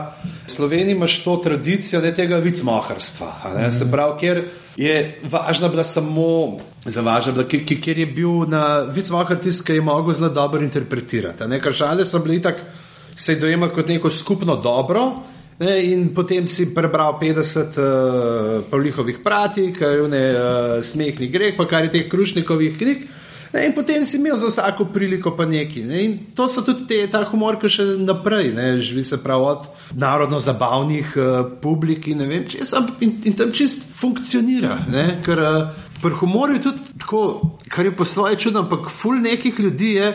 [0.50, 3.30] Slovenija imaš to tradicijo ne, tega vicmaharstva.
[3.46, 3.70] Mm.
[3.78, 4.44] Se pravi, ker
[4.82, 4.98] je
[5.30, 6.58] važna bila samo.
[6.90, 11.46] Zavaža, da, ker je bil na vicmahar tisti, ki je mogel zelo dobro interpretirati.
[11.62, 12.66] Ker šale so bili tako,
[13.14, 15.12] se je dojemali kot neko skupno dobro.
[15.58, 21.56] Ne, in potem si prebral 50 uh, Pavlihovih pratik, kar je ne uh, smehni greh,
[21.58, 23.08] pa kar je teh krušnikovih knjig.
[23.56, 25.82] Ne, in potem si imel za vsako priliko pa neki.
[25.90, 29.48] Ne, in to so tudi te, ta humor, ki še naprej ne, živi se prav
[29.50, 29.66] od
[29.98, 34.78] narodno-zabavnih uh, publik in ne vem, če sem in, in tam čist funkcionira.
[34.94, 37.24] Ne, ker uh, pri humorju je tudi tako,
[37.66, 40.12] kar je po svoje čudno, ampak ful nekih ljudi je.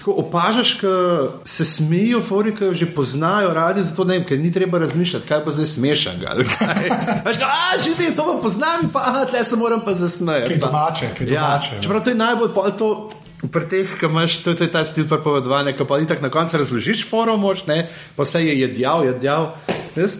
[0.00, 4.38] Tako opažaš, da se smejijo, fori, ki jo že poznajo, radi zato ne vem, ker
[4.40, 6.22] ni treba razmišljati, kaj pa zdaj smešen.
[7.84, 10.48] Že vem, to pa poznam, pa tle se moram pa zasmejati.
[10.48, 11.76] Kaj domače, kaj Ja, domače.
[11.76, 11.82] no.
[11.82, 13.10] čeprav to je najbolj pol to.
[13.52, 16.30] Pri teh, ki imaš, to, to je ta stil pripovedovanja, ki pa ti tako na
[16.30, 17.86] koncu razložiš, forum, moč, ne,
[18.16, 19.54] pa vse je jedjal, jedjal.
[19.96, 20.16] Jaz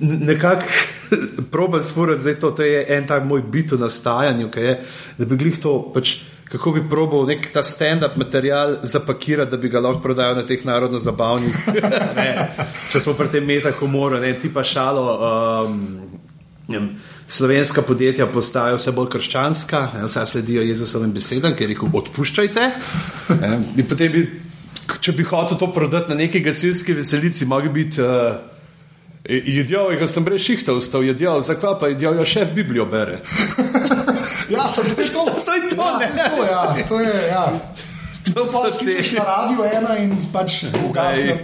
[0.00, 0.64] nekako
[1.52, 4.74] probujem sporočiti, zdaj to, to je en tak moj bit v nastajanju, ki je,
[5.18, 9.68] da bi glih to, pač, kako bi probal nek ta stand-up material zapakirati, da bi
[9.68, 11.68] ga lahko prodajal na teh narodno-zabavnih.
[12.20, 12.30] ne,
[12.92, 15.06] če smo pri tem meta humoru, ne, ti pa šalo.
[15.68, 15.80] Um,
[16.68, 16.82] ne
[17.28, 22.68] Slovenska podjetja postajajo vse bolj krščanska, ne, vse sledijo Jezusovim besedam, ker je rekel: odpuščajte.
[23.42, 24.22] Ne, in potem bi,
[25.04, 28.04] če bi hotel to prodati na neki gasilski veselici, mogli biti.
[28.04, 28.56] Uh,
[29.28, 33.18] Jedel je, sem brez šihta vstal, jedel, zakaj pa jedel, ja, šef Biblijo bere.
[34.50, 36.30] Ja, sem veš, to, To je to, ja, ne?
[36.36, 37.44] to, ja, to je, ja.
[38.34, 41.38] To so Pa slišiš na radiju ena in pač ugasne.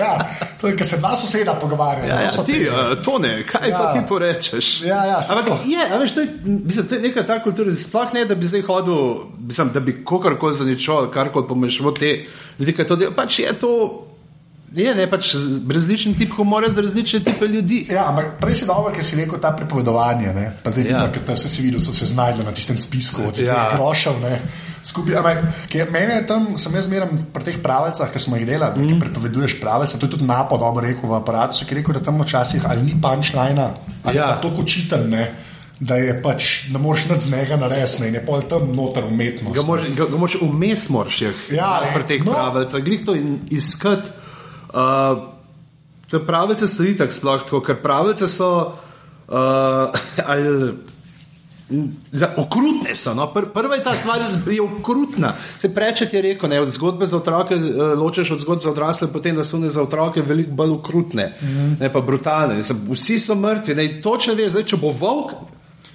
[0.00, 0.26] Ja,
[0.60, 2.08] to je, ker se dva soseda pogovarjata.
[2.08, 3.78] Ja, ja, to so ti, uh, to ne, kaj ja.
[3.78, 3.92] pa Ja.
[3.92, 4.82] ti porečeš?
[4.82, 8.14] Ja, ja, Ampak je, a veš, to je, mislim, to je neka ta kultura, sploh
[8.14, 8.98] ne, da bi zdaj hodil,
[9.38, 12.24] mislim, da bi kogarkoli zaničal, karkoli pomešal te
[12.58, 13.14] ljudi, ki to delajo.
[13.14, 13.70] Pač je to,
[14.76, 15.34] je ne, pač
[15.70, 17.86] različen tip humora za različne tipe ljudi.
[17.90, 20.34] Ja, ampak prej si dobro, ker si rekel ta pripovedovanje.
[20.34, 20.56] Ne?
[20.62, 20.98] Pa zdaj, Ja.
[20.98, 21.12] ja.
[21.12, 23.70] ker si videl, so se znašli na tistem spisku od teh Ja.
[23.74, 24.20] grošev.
[24.20, 24.40] ne,
[24.84, 25.38] Skupaj, ampak,
[25.90, 28.88] mene je tam, sem jaz zmeraj pri teh pravilcah, ki smo jih delali, mm.
[28.88, 29.96] ki prepoveduješ pravice.
[29.96, 32.82] To je tudi napo dobro rekel v aparatu, ki je rekel, da tam včasih ali
[32.82, 33.70] ni punčlina,
[34.02, 34.26] ali Ja.
[34.28, 35.32] pa to kočiten, ne,
[35.80, 39.56] da je pač, ne moreš nič z njega narediti, in je pol tam noter umetnost.
[39.56, 42.32] Ga moraš, ga, ga moraš vmes moraš jih Ja, pri teh no.
[42.32, 44.23] pravilcih, glih to in iskati.
[44.74, 45.22] Uh,
[46.10, 48.50] te pravice so itak sploh tako, ker pravice so
[49.28, 49.94] uh,
[50.30, 50.74] ali,
[52.12, 52.94] za, okrutne.
[52.94, 53.26] So, no?
[53.32, 55.34] Pr, prva je ta stvar, je okrutna.
[55.58, 59.08] Se prečet je rekel, ne, od zgodbe za otroke uh, ločeš od zgodb za odrasle,
[59.12, 61.76] potem da so one za otroke veliko bolj okrutne, mm.
[61.80, 62.56] ne pa brutalne.
[62.56, 65.32] Mislim, vsi so mrtvi, ne, točno veš, zdaj, če bo volk.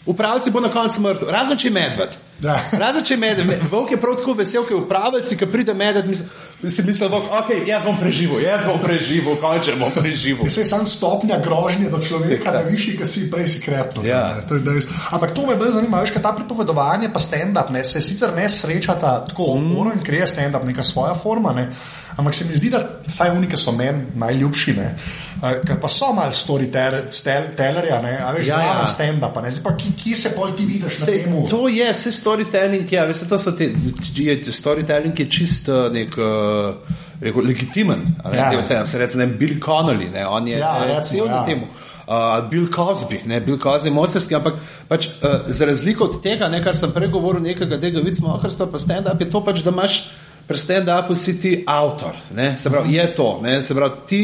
[0.06, 2.18] Upravljalci bo na koncu mrtev, razen če je medved.
[2.42, 2.56] Ja.
[2.72, 6.26] Razen če je medved, Me- volk je prav tako vesel, ker upravljalci, ki pride misli,
[6.72, 10.46] si misli, da ok, jaz bom preživel, jaz bom preživel, končer bom preživel.
[10.46, 14.04] Vse je samo stopnja grožnje do človeka, na višji, ki si prej si krepno.
[14.04, 14.42] Ja.
[14.42, 14.82] to je.
[15.12, 18.50] Ampak to me bolj zanima, veš, kaj ta pripovedovanje, pa stand-up, ne, se sicer ne
[18.50, 19.72] srečata tako Mm.
[19.72, 21.68] oporo in ker je stand-up neka svoja forma, ne,
[22.16, 24.96] ampak se mi zdi, da vsaj unike so meni najljubši, ne,
[25.44, 28.86] eh, ker pa so mal storytellerja, ne, a veš, Ja, ja, ja.
[28.88, 31.48] stand-upa, ne, zdaj pa ki, ki se pol ti vidiš na Se, temu.
[31.50, 33.72] to je, vse storytelling, ja, veste, to so te,
[34.16, 36.18] je, storytelling je čisto nek.
[36.18, 38.00] Uh, Rekel, legitimen.
[38.32, 38.52] Ne, Ja.
[38.54, 38.60] ja.
[38.60, 41.46] vse, se reče, ne, Bill Connolly, ne, on je Ja, eh, recimo, cel na ja.
[41.46, 41.68] temu.
[42.08, 44.54] Uh, Bill Cosby, ne, Bill Cosby je mojsterski, ampak
[44.88, 48.70] pač, uh, za razliko od tega, ne, kar sem prej govoril, nekega tega vidimo, ohrstva,
[48.72, 50.00] pa stand-up je to pač, da imaš
[50.48, 52.16] pri stand-upu si ti avtor.
[52.34, 53.40] Ne, se pravi, je to.
[53.44, 54.22] Ne, se pravi, ti,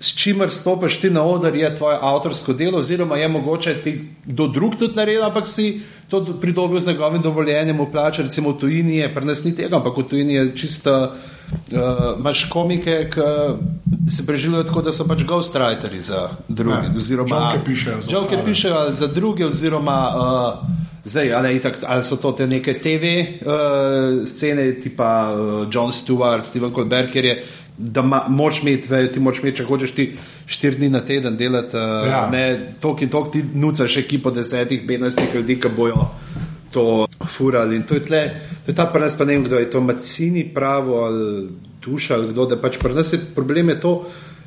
[0.00, 4.46] s čimer stopiš ti na oder, je tvoje avtorsko delo, oziroma je mogoče ti kdo
[4.46, 8.58] drug tudi naredil, ampak si to do- pridobil z njegovim dovoljenjem, v plače, recimo v
[8.58, 11.12] tujini je, pri nas ni tega, ampak v tujini je čisto.
[11.52, 13.20] Uh, imaš komike, ki
[14.10, 16.88] se preživljajo tako, da so pač ghostwriteri za druge.
[16.88, 18.44] Ne, oziroma, joke pišejo za joke ostale.
[18.44, 20.66] pišejo ali za druge, oziroma uh,
[21.04, 23.04] zdaj, ali, itak, ali so to te neke TV
[23.44, 27.44] uh, scene, tipa uh, John Stewart, Steven Colbert, ker je.
[27.82, 30.04] Da ma, moč imeti, ve, ti moč imeti, če hočeš ti
[30.46, 32.20] štiri dni na teden delati, uh, Ja.
[32.30, 32.44] ne
[32.80, 36.04] tok in tok, ti nucaš ekipo desetih, petnajstih ljudi, ki bojo
[36.72, 37.76] to furali.
[37.76, 38.22] In to je, tle,
[38.64, 41.48] to je ta pri nas, pa ne vem, kdo je to, Macini pravo ali
[41.82, 43.92] duša ali kdo, da pač pri nas je problem je to,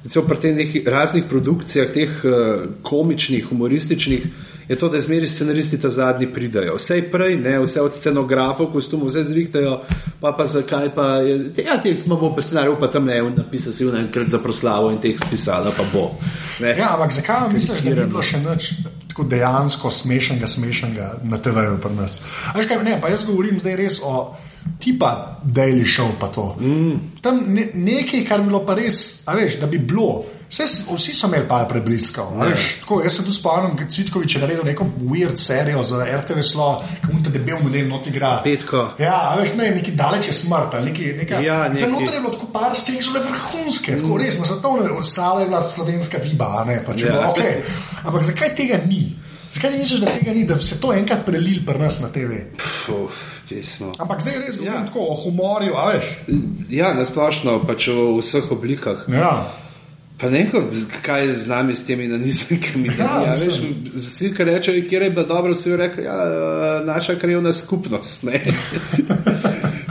[0.03, 4.27] recimo pri teh raznih produkcijah, teh uh, komičnih, humorističnih,
[4.69, 6.75] je to, da zmeri scenaristi ta zadnji pridajo.
[6.75, 9.79] Vse prej, ne, vse od scenografov, kostumov, vse zrihtajajo,
[10.21, 13.85] pa pa zakaj pa je, ja, te bo pa scenarij, pa tam ne, napisal si
[13.85, 16.11] enkrat za proslavo in teh spisala, pa bo.
[16.59, 16.75] Ne.
[16.77, 18.73] Ja, ampak zakaj misliš, da ni bilo še nič
[19.15, 22.19] tako dejansko smešnega, smešnega na TV-ju pri nas?
[22.55, 24.35] Veš kaj, ne, pa jaz govorim zdaj res o
[24.79, 26.55] tipa Daily Show pa to.
[26.59, 27.21] Mm.
[27.23, 30.25] Tam ne, nekaj, kar bi bilo pa res, veš, da bi bilo.
[30.55, 32.29] Vse, vsi so imeli par prebliskov.
[32.39, 36.05] a veš, Tako, jaz se tu spomnim, da Cvitkovič je naredil neko weird serijo za
[36.05, 36.69] RTV Slo,
[37.01, 38.39] ki mu ta debel model not igra.
[38.43, 38.85] Petko.
[38.99, 40.77] Ja, veš, ne, neki daleč je smrt.
[40.85, 43.97] Neki, neka, Ja, Tam neki- noter je bilo tako par scen, ki so bile vrhunske,
[43.99, 47.13] tako res, no, svetovne, ostale je bila slovenska viba, ne, pač, Ja.
[47.13, 47.33] ja.
[47.35, 47.59] okay.
[48.05, 49.11] ampak zakaj tega ni?
[49.53, 52.31] Zakaj ti misliš, da tega ni, da se to enkrat prelil pri nas na TV?
[52.87, 53.11] Uf.
[53.99, 54.85] Ampak zdaj res govorim ja.
[54.87, 56.05] tako o humorju, a veš.
[56.69, 59.05] Ja, nasplošno pač v vseh oblikah.
[59.11, 59.45] Ja.
[60.17, 60.47] Pa ne
[61.01, 62.87] kaj je z nami, s temi nanizankami.
[62.89, 63.73] Ja, Ja, veš, mislim.
[63.97, 66.15] vsi, ki rečejo, kje je bilo dobro, vsi rekli, ja,
[66.85, 68.23] naša krajovna skupnost.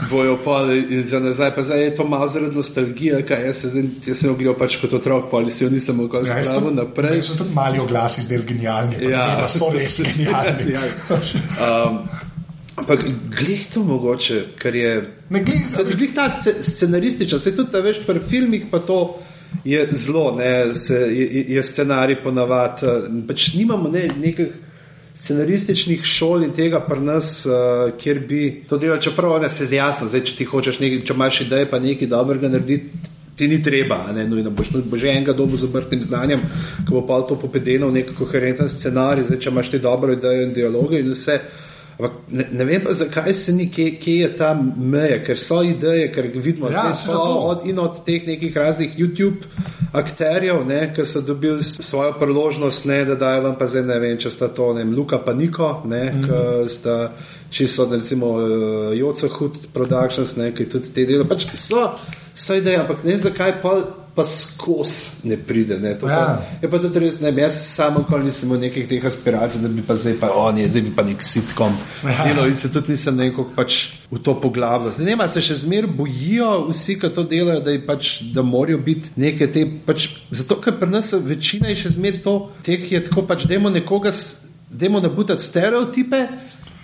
[0.07, 0.65] Bojo pa
[1.03, 4.29] za nazaj, pa zdaj je to malo zaradi nostalgije, kaj jaz, se zdaj, jaz sem
[4.31, 7.21] ogledal pač kot otrok, pa ali si jo nisem mogel Ja, spraviti tudi- naprej.
[7.21, 8.95] so tudi mali oglasi zdaj genialni.
[8.95, 9.27] pa Ja.
[9.27, 10.71] ne, da so res genialni.
[10.71, 10.81] Ja.
[11.57, 11.99] Um,
[12.77, 14.91] ampak glej to mogoče, ker je.
[15.29, 19.17] Ne, glej, Ta, glih ta sce- scenarističen, se tudi, veš, pri filmih pa to
[19.63, 22.85] je zelo, ne, se, je, je scenarij ponavadi.
[22.85, 24.47] eh, Pač nimamo ne, nekih
[25.15, 27.53] scenarističnih šol in tega pri nas, uh,
[27.97, 31.41] kjer bi to delali, čeprav ne se zjasno, zdaj, če ti hočeš nekaj, če imaš
[31.45, 33.13] ideje, pa nekaj dobrega narediti.
[33.35, 36.39] Ti ni treba, ne nujno boš, boš že enega dobu z obrtnim znanjem,
[36.87, 40.45] ki bo pa to popedeno v nek koherenten scenarij, zdaj če imaš ti dobro idejo
[40.45, 41.39] in dialoge in vse.
[41.99, 45.61] Ampak ne, ne vem pa, zakaj se ni, kje, kje je ta meja, ker so
[45.63, 47.39] ideje, ker vidimo, Ja, da saj so zato.
[47.51, 49.47] od, in od teh nekih raznih YouTube
[49.95, 54.17] akterjev, ne, ki so dobili svojo priložnost, ne, da dajo vam pa zdaj ne vem,
[54.19, 56.21] če sta to ne, vem, Luka pa Niko, ne, mm.
[56.21, 56.63] -hmm.
[56.63, 57.11] ki sta
[57.49, 61.23] čisto, da recimo uh, Joco Hud Productions, ne, ki tudi te dela.
[61.23, 61.89] Pač so,
[62.33, 63.81] so ideje, ampak ne vem, zakaj pa.
[64.15, 65.75] Pa skozi ne pride.
[65.79, 66.15] Ne, to Ja.
[66.15, 69.67] pa, je pa tudi res, ne, jaz samo nikoli nisem imel nekih teh aspiracij, da
[69.67, 71.73] bi pa zdaj pa on je, zdaj bi pa nek sitkom
[72.03, 72.23] Ja.
[72.23, 73.75] delal in se tudi nisem nekako pač
[74.11, 74.39] v to.
[74.91, 78.41] Zdaj, ne vem, a se še zmeraj bojijo vsi, ki to delajo, da, pač, da
[78.41, 79.65] morajo biti neke te.
[79.85, 83.69] Pač, zato, ker pri nas večina je še zmeraj to, teh je tako pač, dajmo
[83.69, 86.27] nekoga, s- dajmo nabutati stereotipe.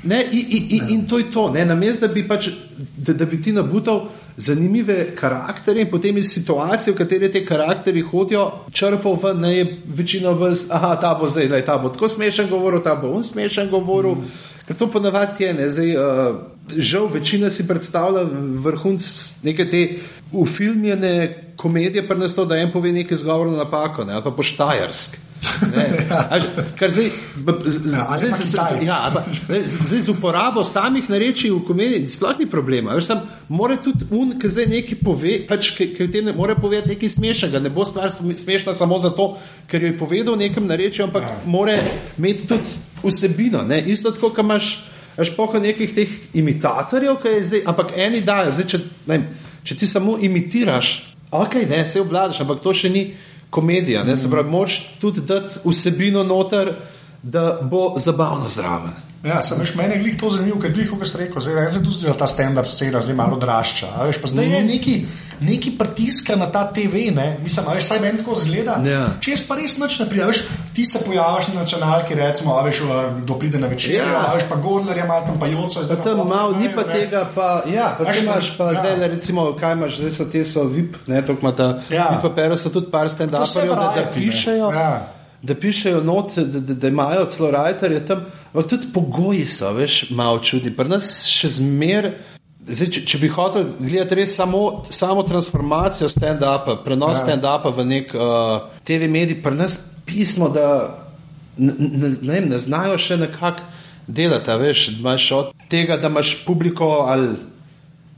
[0.03, 2.49] Ne, in, in, in, in to je to, namesto da, bi pač,
[2.97, 8.01] da, da bi ti nabutal zanimive karakterje in potem iz situacije, v kateri te karakterji
[8.01, 12.09] hodijo, črpal ven, ne je večina vas, aha, ta bo zdaj, lej, ta bo tako
[12.09, 14.15] smešen govoril, ta bo on smešen govoril.
[14.15, 14.31] Mm.
[14.67, 16.35] Ker to ponavadi je, ne, zdaj, uh,
[16.77, 18.23] žal večina si predstavlja
[18.63, 19.07] vrhunc
[19.43, 19.81] neke te
[20.31, 25.17] ufilmljene komedije, pa nas to, da en pove nekaj zgovorno napako, ne, ali pa poštajarsk.
[29.41, 32.93] Zdaj, z- uporabo samih narečij v komediji sploh ni problema.
[32.93, 36.93] Veš, sam, mora tudi un, ki zdaj nekaj pove, pač, v tem ne more povedati
[36.93, 37.59] nekaj smešnega.
[37.59, 41.23] Ne bo stvar sm- smešna samo zato, ker jo je povedal v nekem narečju, ampak
[41.23, 41.35] ja.
[41.45, 41.77] mora
[42.17, 42.69] imeti tudi
[43.03, 43.65] vsebino.
[43.65, 43.81] Ne?
[43.81, 44.85] Isto tako, kot imaš.
[45.17, 49.25] Veš, poho nekih teh imitatorjev, ki je zdaj, ampak eni dajo, zdaj, če, ne, vem,
[49.67, 50.91] če ti samo imitiraš,
[51.35, 53.01] ok, ne, se obvladaš, ampak to še ni
[53.51, 54.03] komedija.
[54.03, 56.73] Ne, se pravi, moraš tudi dati vsebino noter,
[57.23, 59.10] da bo zabavno zraven.
[59.23, 61.79] Ja, sem veš, meni je glih to zanimivo, ker glih, kot ste rekel, zdaj se
[61.79, 63.87] tu zdaj ta stand-up scena zdaj malo odrašča.
[63.93, 64.53] a Veš, pa zdaj Mhm.
[64.53, 64.95] je neki,
[65.41, 67.37] neki pritiska na ta TV, ne?
[67.39, 68.79] mislim, a veš, saj meni tako zgleda.
[68.83, 69.03] Ja.
[69.19, 70.39] Če jaz pa res nič ne pridem, veš,
[70.73, 72.81] ti se pojaviš na nacionalki, recimo, a veš,
[73.21, 74.05] kdo pride na večer, Ja.
[74.07, 74.23] ja.
[74.23, 75.79] a veš, pa Godler je malo tam pa joco.
[75.81, 78.79] Pa tam malo ni pa tega, pa, ja, pa Veš, imaš pa ja.
[78.79, 82.09] zdaj, le, recimo, kaj imaš, zdaj so te so VIP, ne, to ima ta Ja.
[82.11, 84.25] VIP papero, so tudi par stand-uperjev, da, da variety, ne.
[84.25, 84.71] pišejo.
[84.73, 85.20] Ja.
[85.41, 90.09] Da pišejo not, da, da, da imajo celo rajterje tam, ampak tudi pogoji so, veš,
[90.13, 90.69] malo čudni.
[90.75, 92.11] Pri nas še zmer,
[92.67, 97.23] zdaj, če, če bi hotel gledati res samo, samo transformacijo stand-upa, prenos Ja.
[97.25, 100.67] stand-upa v nek uh, TV medij, pri nas pismo, da
[101.57, 103.65] ne, ne, ne, ne znajo še nekako
[104.07, 107.33] delati, veš, imaš od tega, da imaš publiko ali.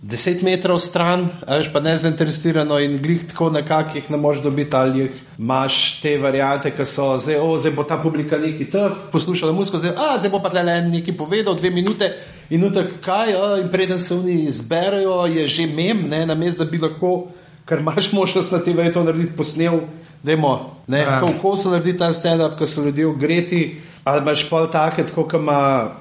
[0.04, 4.76] Deset metrov stran, veš pa ne zainteresirano in glih tako nekako jih ne moreš dobiti,
[4.76, 9.06] ali jih imaš te variante, ki so zdaj, o, zdaj bo ta publika neki tf,
[9.14, 12.12] poslušala muziko, zdaj, a, zdaj bo pa en neki povedal, dve minute
[12.50, 16.66] in utek kaj, a, in preden se oni zberejo, je že mem, ne, na mestu,
[16.66, 17.32] da bi lahko,
[17.66, 19.80] ker imaš možnost na TV to narediti, posnel,
[20.24, 21.12] dajmo, ne, Ja.
[21.12, 21.20] ja.
[21.20, 25.40] kako se naredi ta stand-up, ko so ljudje ogreti, ali imaš pol take, tako kot
[25.40, 25.92] ima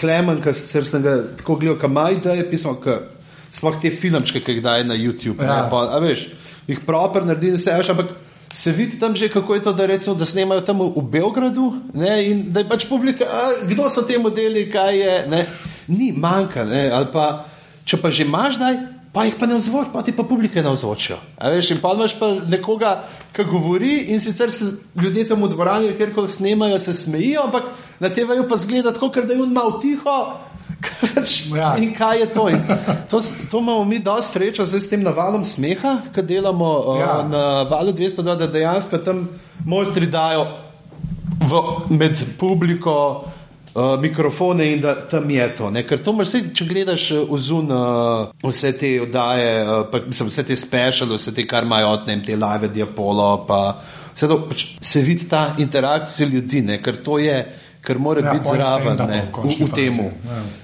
[0.00, 2.90] Klemen, ki sem ga tako gledal, ki ima ideje, pismo, ki
[3.54, 5.42] sploh te filmčke, ki jih daje na YouTube.
[5.42, 5.64] Ja.
[5.64, 6.28] Ne, pa, a veš,
[6.66, 8.14] jih proper naredi a veš, ampak
[8.54, 12.14] se vidi tam že, kako je to, da, recimo, da snemajo tam v, Beogradu ne,
[12.26, 15.14] in da je pač publika, a, kdo so ti modeli, kaj je.
[15.30, 15.46] Ne,
[15.88, 17.46] ni manjka, ne, ali pa
[17.84, 18.78] če pa že imaš, daj.
[19.14, 21.20] Pa jih pa ne vzvočijo, pa ti pa publike ne vzvočijo.
[21.38, 22.96] In pa imaš pa nekoga,
[23.34, 27.68] ki govori, in sicer se ljudje tam v dvorani, kjer koli snemajo, se smejijo, ampak
[28.02, 30.16] na TV-ju pa zgleda tako, ker da je on malo tiho.
[31.56, 31.76] Ja.
[31.76, 32.48] In kaj je to?
[32.48, 32.60] In
[33.10, 33.20] to,
[33.50, 37.06] to imamo mi dosti srečo zdaj s tem navalom smeha, ki delamo Ja.
[37.06, 37.18] ja.
[37.20, 39.28] uh, na valu 202, da dejansko tam
[39.64, 40.46] mojstri dajo
[41.40, 43.24] v, med publiko.
[43.74, 45.70] Uh, mikrofone in da tam je to.
[45.70, 45.82] Ne?
[45.82, 50.54] Ker to imaš, če gledaš ozun, uh, vse te oddaje, uh, pa, mislim, vse te
[50.56, 53.58] speciale, vse te, kar imajo od ne, te live, diapolo, pa
[54.14, 56.78] vse to, pač, se vidi ta interakcija ljudi, ne?
[56.78, 57.34] ker to je
[57.84, 60.04] ker mora Ja, biti zraven ne, v v, fazi,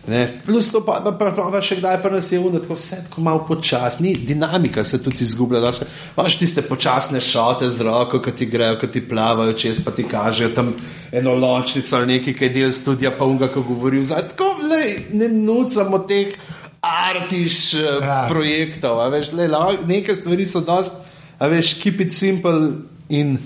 [0.09, 0.27] ja.
[0.47, 3.01] Plus to pa, pa, pa, pa, pa še kdaj pa nas je uno, tako vse
[3.09, 5.61] tako malo počasni, dinamika se tudi izgublja.
[5.61, 5.85] dosti.
[6.17, 10.05] Imaš tiste počasne šote z roko, ki ti grejo, ki ti plavajo čez, pa ti
[10.09, 10.73] kažejo tam
[11.13, 15.29] eno lončnico ali nekaj, kaj del studija, pa unga, ko govori zdaj, tako lej, ne
[15.29, 16.33] nucamo teh
[16.81, 17.95] artiš Ja.
[18.01, 18.27] ja.
[18.29, 19.49] projektov, veš, lej,
[19.87, 20.97] neke stvari so dost,
[21.39, 23.37] a veš, keep it simple in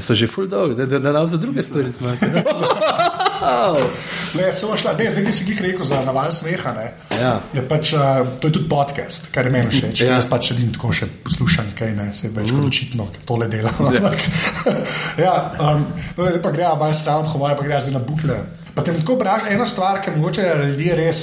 [0.00, 2.26] so že full dog, da, da, da nam za druge stvari zmanjka.
[4.34, 6.72] Ne, samo šla, ne, zdaj ki si jih rekel za naval smeha.
[6.76, 7.40] Ne, Ja.
[7.52, 10.00] je pač, uh, to je tudi podcast, kar je meni všeč.
[10.00, 10.06] Ja.
[10.06, 10.18] Ja.
[10.20, 13.74] Jaz pač sedim tako še poslušam, kaj ne, se več kot očitno, ker tole delam.
[13.88, 14.22] ampak,
[15.24, 15.86] ja, um,
[16.18, 18.38] no, pa gre malo stran od homoja, pa gre zdaj na bukle.
[18.74, 21.22] Pa te tako braš ena stvar, ki mogoče ljudje res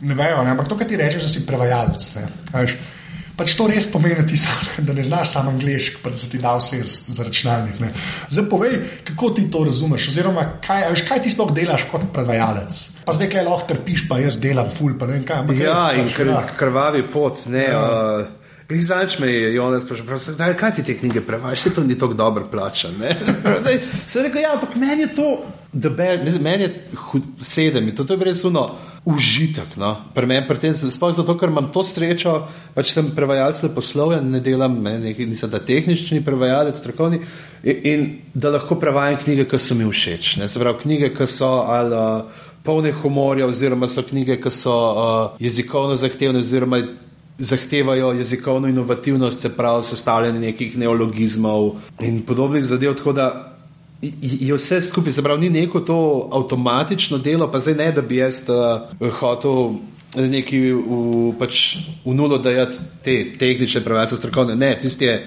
[0.00, 2.08] ne vejo, ne, ampak to, kar ti rečeš, da si prevajalec.
[2.18, 2.74] Ne, veš,
[3.36, 6.38] Pač to res pomeni, da, sam, da ne znaš samo angliško, pa da se ti
[6.40, 7.80] da vse za računalnik.
[7.80, 7.90] ne.
[8.32, 12.78] Zdaj povej, kako ti to razumeš, oziroma kaj, veš, kaj ti sploh delaš kot prevajalec.
[13.04, 15.44] Pa zdaj kaj lahko trpiš, pa jaz delam ful, pa ne vem kaj.
[15.44, 17.44] ampak Ja, res, in pač, kr, krvavi pot.
[17.52, 17.84] Ne, ja.
[18.24, 21.98] uh, Znaš me je, Jonas, sprašal, kaj, kaj ti te knjige prevajaš, se to ni
[21.98, 22.96] tako dobro plačan.
[22.98, 23.14] ne?"
[23.60, 25.44] Zdaj, Sem rekel, ja, ampak meni je to,
[26.24, 26.84] mislim, meni je
[27.40, 28.66] sedem to, to je res uno
[29.06, 29.76] užitek.
[29.76, 29.94] No?
[30.14, 32.40] Pri meni, pri tem, sploh zato, ker imam to srečo,
[32.74, 37.22] pač sem prevajalec leposlovja, ne delam, ne, nekaj, nisem da tehnični prevajalec, strokovni
[37.62, 40.36] in, in da lahko prevajam knjige, ki so mi všeč.
[40.42, 40.50] Ne?
[40.50, 41.94] Se pravi, knjige, ki so ali.
[41.94, 46.40] Uh, Polne humorja, oziroma so knjige, ki so uh, jezikovno zahtevne,
[47.38, 52.96] zahtevajo jezikovno inovativnost, se pravi, sestavljanje nekih neologizmov in podobnih zadev.
[52.98, 53.28] Tako da
[54.02, 55.96] je- vse skupaj, se pravi, ni neko to
[56.32, 59.70] avtomatično delo, pa zdaj ne, da bi jaz uh, hotel
[60.16, 60.80] neki v,
[61.38, 64.56] pač v nulo dajati te tehnične prevajalce, strokovne.
[64.56, 65.26] Ne, tisti je.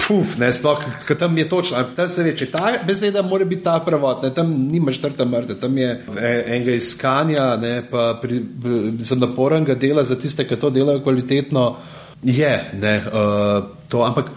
[0.00, 3.62] Puf, ne, sploh, ker tam je točno, ampak tam se reče, ta beseda mora biti
[3.62, 8.40] ta pravot, ne, tam nimaš trta mrte, tam je e- enega iskanja, ne, pa pri,
[8.40, 11.76] b- za napornega dela za tiste, ki to delajo kvalitetno,
[12.22, 12.50] je,
[12.80, 14.32] ne, uh, to, ampak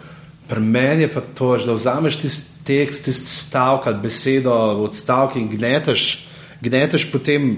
[0.47, 5.39] pri meni je pa to, da vzameš tisti tekst, tisti stavek ali besedo v odstavki
[5.39, 6.27] in gneteš,
[6.61, 7.51] gneteš potem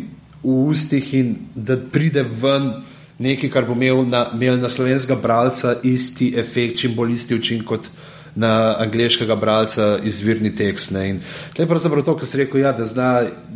[0.43, 2.71] v ustih in da pride ven
[3.19, 7.65] nekaj, kar bo imel na, imel na slovenskega bralca isti efekt, čim bolj isti učinek
[7.65, 7.89] kot
[8.35, 10.91] na angliškega bralca izvirni tekst.
[10.91, 11.09] Ne.
[11.09, 11.19] In
[11.53, 13.11] to je pravzaprav to, kar si rekel, ja, da zna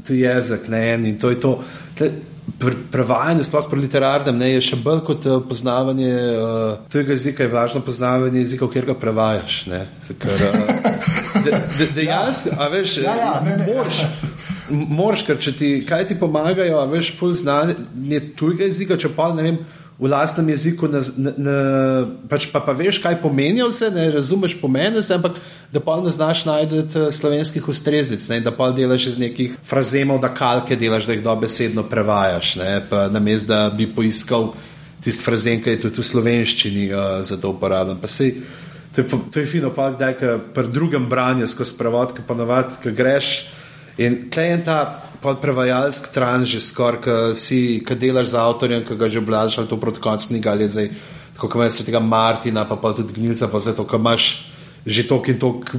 [0.08, 1.58] tu jezik ne, in to je to.
[1.98, 2.12] Tle,
[2.92, 7.54] prevajanje, sploh pri literarnem, ne, je še bolj kot uh, poznavanje uh, tujega jezika, je
[7.54, 9.60] važno poznavanje jezika, kjer ga prevajaš.
[9.72, 14.12] Ne, ker, uh, de, de, dejansko, a veš, Ja, ja, ne, ne, moraš, ja.
[14.70, 19.32] moraš, ker če ti, kaj ti pomagajo, a veš, ful znanje tujega jezika, če pa
[19.36, 19.62] ne vem,
[20.00, 21.56] v lastnem jeziku, na, na, na,
[22.32, 25.36] pač pa, pa veš, kaj pomenijo vse, ne razumeš pomeni vse, ampak
[25.74, 30.22] da pa ne znaš najti eh, slovenskih ustreznic, ne, da pa delaš iz nekih frazemov,
[30.24, 34.54] da kalke delaš, da jih dobesedno prevajaš, ne, pa namesto da bi poiskal
[35.04, 38.00] tisti frazem, ki je tudi v slovenščini uh, za to uporaben.
[38.00, 42.16] Pa to je, pa- to je fino, pa da je pri drugem branju skozi prevod,
[42.16, 43.30] ki ponovadi, ki greš.
[44.00, 44.80] In tle je ta
[45.21, 49.67] podprevajalski tran že skoraj, ki si, ki delaš z avtorjem, ki ga že oblažeš, ali
[49.67, 50.89] to proti koncu knjige, ali zdaj,
[51.36, 54.51] tako kot imaš tega Martina, pa, pa tudi Gnilca, pa zdaj to, ko imaš
[54.86, 55.75] že tok in tok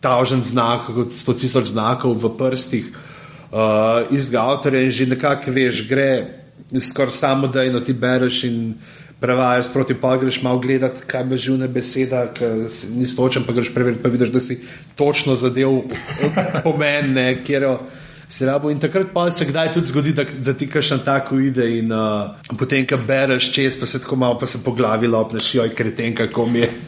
[0.00, 5.86] tavžen znak, kot 100 tisoč znakov v prstih uh, istega avtorja in že nekako veš,
[5.88, 6.42] gre
[6.80, 8.74] skoraj samodejno ti bereš in
[9.20, 13.72] prevajaš proti pa greš malo gledati, kaj bi živne beseda, ki nisi točen, pa greš
[13.74, 14.60] preveriti, pa vidiš, da si
[14.94, 15.82] točno zadev
[16.64, 17.78] pomen, ne, kjer jo
[18.34, 18.70] si rabo.
[18.70, 22.34] In takrat pa se kdaj tudi zgodi, da, da ti kašan tako ide in uh,
[22.58, 26.14] potem, ko bereš čez, pa se tako malo, pa se po glavi lopneš, joj, kreten,
[26.14, 26.70] kako mi je.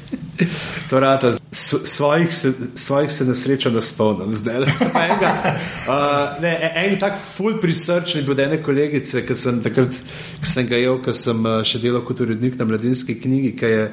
[0.90, 5.32] To rata, S- svojih se, svojih se nesreča ne spomnim, zdaj le sem enega.
[5.86, 9.94] Uh, ne, e- en tak ful prisrčni bil od ene kolegice, ki sem takrat,
[10.42, 13.70] ki sem ga jel, ki sem uh, še delal kot urednik na mladinski knjigi, ki
[13.72, 13.84] je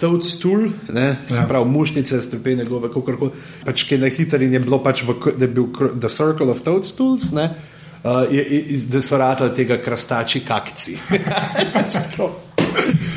[0.00, 1.46] Toadstool, ne, se Ja.
[1.48, 3.30] pravi mušnice, strupene gobe, kako koli,
[3.64, 5.68] pač ki je na hitri in je bilo pač v, da je bil
[6.00, 7.50] The Circle of Toadstools, ne,
[8.04, 10.96] uh, je, je, da so ratali tega krastači kakci.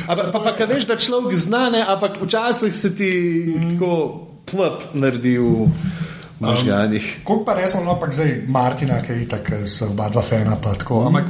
[0.06, 3.10] Ampak pa, pa, pa veš, da človek zna, ne, ampak včasih se ti
[3.72, 5.68] tako plop naredi v
[6.40, 7.20] možganih.
[7.24, 10.74] Koliko pa resno, no, pa zdaj Martina, ki je tako, so oba dva fena, pa
[10.74, 11.06] tako.
[11.08, 11.24] Ampak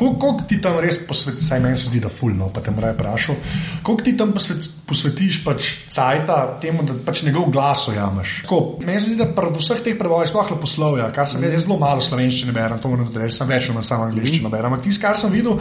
[0.00, 3.56] koliko ti tam res posvetiš, saj meni se zdi, da fulno, pa te morajo vprašati,
[3.84, 8.38] koliko ti tam posvet, posvetiš pač cajta temu, da pač njegov glas ojameš.
[8.46, 11.76] Tako, Meni se zdi, da pred vseh teh prevojih, sploh leposlovja, kar sem jaz zelo
[11.82, 14.72] malo slovenščine berem, to moram reči, sem več na samo angliščino berem.
[14.72, 15.60] Ampak tisto, kar sem videl,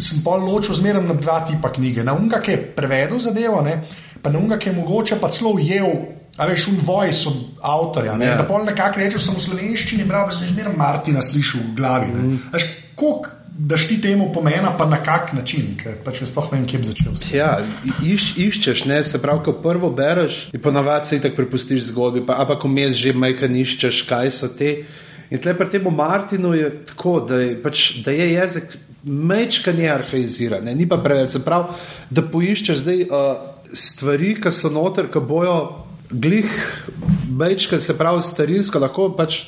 [0.00, 2.08] sem pol ločil zmeraj na dva tipa knjige.
[2.08, 3.82] Na unga, ki je prevedel zadevo, ne,
[4.24, 5.92] pa na unga, ki je mogoče pa celo ujel
[6.34, 8.16] A veš, v voice od avtorja.
[8.18, 8.26] Ne?
[8.32, 8.38] Ja.
[8.40, 12.10] Da pol nekako rečeš, sem v slovenščini bral, pa sem zmeraj Martina slišal v glavi.
[12.10, 12.40] Mm.
[12.50, 12.66] Veš,
[12.98, 16.78] koliko daš ti temu pomena, pa na kak način, ker pač sploh ne vem, kje
[16.78, 17.14] bi začel.
[17.36, 17.50] Ja,
[18.02, 22.40] iš, iščeš, ne, se pravi, ko prvo bereš, in ponavadi se tako prepustiš zgodbi, pa
[22.42, 24.74] ampak vmes že majhen iščeš, kaj so te.
[25.30, 30.64] In tle pri tem Martinu je tako, da je, pač, da je jezik mečkanje arhaiziran,
[30.64, 31.36] ne, ni pa preveč.
[31.36, 31.78] Se pravi,
[32.10, 33.32] da poiščeš zdaj uh,
[33.72, 35.56] stvari, ki so noter, ki bojo
[36.10, 36.50] glih,
[37.30, 39.44] mečkanje, se pravi, starinsko, lahko pač.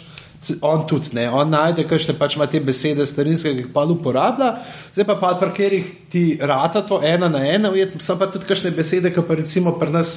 [0.60, 4.52] On tudi ne, on najde, kakšne pač ima te besede starinske, ki jih pa uporablja,
[4.94, 8.48] zdaj pa pa pri katerih ti rata to ena na ena, ujet, so pa tudi
[8.48, 10.16] kakšne besede, ki pa recimo pri nas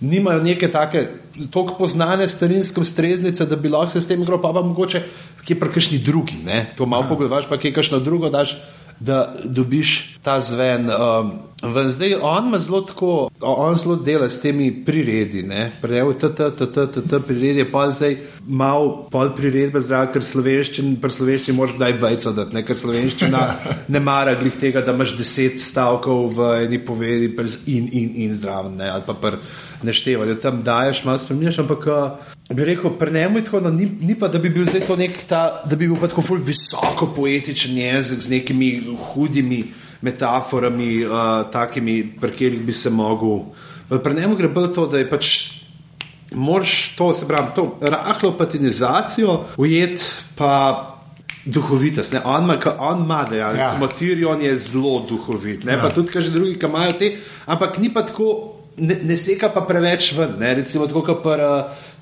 [0.00, 1.06] nimajo neke take,
[1.50, 5.02] toliko poznane starinske streznice, da bi lahko se s tem igral, pa pa mogoče
[5.46, 8.56] kje pri kakšni drugi, ne, to malo pogledaš, pa kje kakšno drugo daš,
[9.00, 10.90] da dobiš ta zven.
[10.90, 11.32] Um,
[11.62, 11.90] ven.
[11.90, 16.50] zdaj on ima zelo tako, on zelo dela s temi priredi, ne, prejel t, t,
[16.58, 18.16] t, t, t, t priredi, pa zdaj
[18.46, 23.42] mal pol priredbe zraven, ker slovenščin, pri slovenščini moraš kdaj vejco dati, ne, ker slovenščina
[23.94, 27.32] ne mara glih tega, da imaš deset stavkov v eni povedi
[27.66, 29.40] in, in, in zraven, ne, ali pa pr
[29.86, 33.70] neštevati, da tam daješ, malo spremljaš, ampak uh, bi rekel, pri njemu je tako, no,
[33.70, 36.22] ni, ni pa, da bi bil zdaj to nek ta, da bi bil pa tako
[36.22, 38.70] ful visoko poetičen jezik z nekimi
[39.08, 39.64] hudimi
[40.00, 43.48] metaforami, uh, takimi, pri katerih bi se mogel.
[44.02, 45.32] Pri njemu gre bolj to, da je pač.
[46.34, 50.02] Moraš to, se pravi, to rahlo patinizacijo ujeti,
[50.34, 50.96] pa
[51.46, 52.12] duhovitost.
[52.12, 52.20] Ne?
[52.24, 55.80] On ima, on ima da ja, recimo, Tirion je zelo duhovit, ne ja.
[55.82, 57.16] pa tudi, kaže drugi, ki imajo te,
[57.46, 58.52] ampak ni pa tako.
[58.76, 60.50] Ne, ne seka pa preveč ven, ne?
[60.54, 61.46] recimo tako, kot pri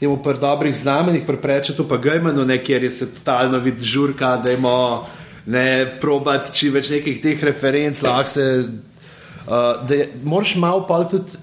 [0.01, 4.53] temu pri dobrih znamenjih, pri prečetu pa Gajmanu, kjer je se totalno vid žurka, da
[4.53, 5.07] imamo
[5.47, 8.65] ne probati čim več nekih teh referenc, lahko se.
[9.45, 9.51] Uh,
[9.89, 11.37] da je, moraš malo pa tudi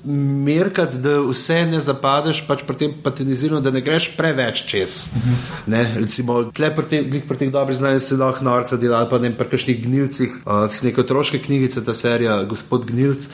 [0.45, 4.95] merkati, da vse ne zapadeš pač pri tem patiniziranju, da ne greš preveč čez.
[5.13, 5.35] Uh -huh.
[5.67, 9.19] ne, recimo, tle pri teh, pri teh dobrih znanjih se lahko norca dela, ali pa
[9.19, 13.27] ne pri kakšnih gnilcih, uh, s neko otroške knjigice, ta serija Gospod Gnilc,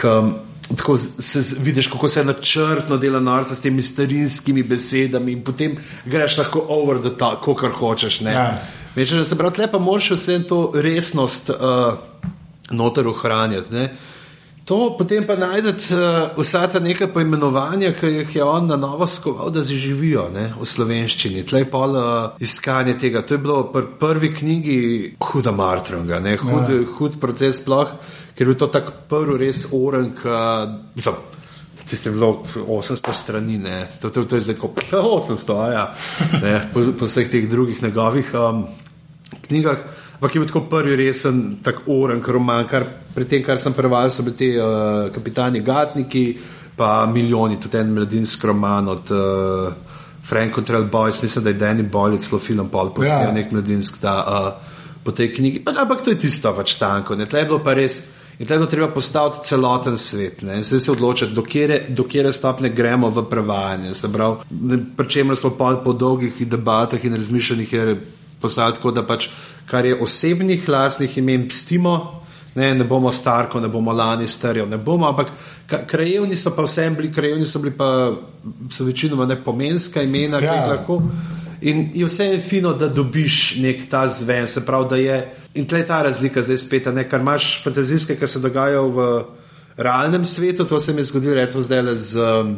[0.00, 0.08] ki
[0.76, 6.38] tako se vidiš, kako se načrtno dela norca s temi starinskimi besedami in potem greš
[6.38, 8.20] lahko over the top, kar hočeš.
[8.20, 8.62] Ja.
[8.96, 11.56] Veš, da se pravi, tle pa moraš vse to resnost uh,
[12.70, 13.74] noter ohranjati.
[13.74, 13.94] Ne?
[14.66, 19.06] To potem pa najdete uh, vsa ta neka poimenovanja, ki jih je on na novo
[19.06, 21.44] skoval, da zaživijo ne, v slovenščini.
[21.46, 23.22] Tlej pol uh, iskanje tega.
[23.22, 24.78] To je bilo v prvi knjigi
[25.22, 26.82] huda Martronga, hud, ja.
[26.98, 27.94] hud proces sploh
[28.36, 32.30] ker je to tako prvi res oren, ki je bilo
[32.66, 35.86] 800 strani, ne, to, to, to je zdaj kot 800, ja,
[36.42, 38.66] ne, po, po vseh teh drugih njegovih um,
[39.46, 39.86] knjigah.
[40.16, 44.10] Ampak je bil tako prvi resen, tako oren, roman, kar pri tem, kar sem prevajal,
[44.10, 46.38] so bili ti uh, kapitani Gatniki,
[46.76, 49.72] pa milijoni, tudi en mladinski roman od uh,
[50.24, 53.32] Frank Control Boys, mislim, da je Danny Boyle, celo film, pol posnel ja.
[53.32, 55.64] nek mladinski, da uh, po tej knjigi.
[55.64, 58.02] Pa, ampak to je tisto pač tanko, ne, tle je bilo pa res.
[58.38, 61.32] In tako je treba postaviti celoten svet, in se, se odločiti,
[61.88, 63.94] do kere stopne gremo v prevajanje.
[64.96, 67.96] Pri čemer smo pa po dolgih debatah in razmišljanjih je
[68.40, 69.28] postaviti tako, da pač
[69.66, 72.22] kar je osebnih, lasnih imen, pstimo.
[72.56, 75.28] Ne, ne bomo starko, ne bomo lani starjo, ne bomo, ampak
[75.86, 78.16] krajevni so pa vsem bili, krajevni so bili pa
[78.72, 80.40] so večinoma ne pomenska imena, ja.
[80.40, 81.02] ki jih lahko.
[81.60, 85.18] In je vse je fino, da dobiš nek ta zven, se pravi, da je.
[85.54, 89.08] In tle je ta razlika zdaj spet, ne, kar imaš fantazijske, ki se dogajajo v
[89.76, 90.64] realnem svetu.
[90.64, 92.56] To se mi je zgodilo, recimo, zdaj z um,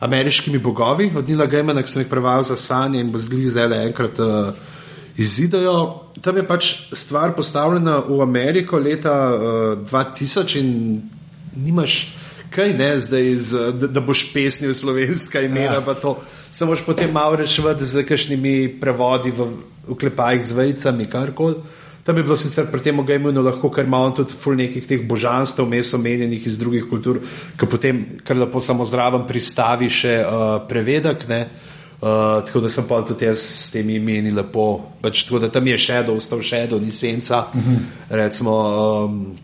[0.00, 3.86] ameriškimi bogovi, od Nila Gejmana, ki sem jih prevajal za sanje in bo zgolj zdaj
[3.86, 4.50] enkrat uh,
[5.18, 6.04] izidajo.
[6.22, 11.02] Tam je pač stvar postavljena v Ameriko leta uh, 2000 in
[11.56, 12.14] nimaš
[12.50, 15.84] kaj ne zdaj, z, da, da boš pesnil slovenska imena, ja.
[15.84, 16.16] pa to
[16.50, 19.50] se moš potem malo rešiti z kakšnimi prevodi v
[19.88, 21.54] uklepajih z vejcami, karkoli.
[22.04, 25.02] Tam je bilo sicer pri tem ogajmenu lahko, ker ima on tudi ful nekih teh
[25.04, 27.20] božanstv, mes omenjenih iz drugih kultur,
[27.60, 31.42] ki potem kar lepo samo zraven pristavi še uh, prevedek, ne.
[31.98, 35.66] Uh, tako da sem pa tudi jaz s temi imeni lepo, pač tako da tam
[35.66, 36.38] je do, ostal
[36.70, 37.78] do, ni senca, uh -huh.
[38.08, 38.54] recimo.
[39.04, 39.36] Um,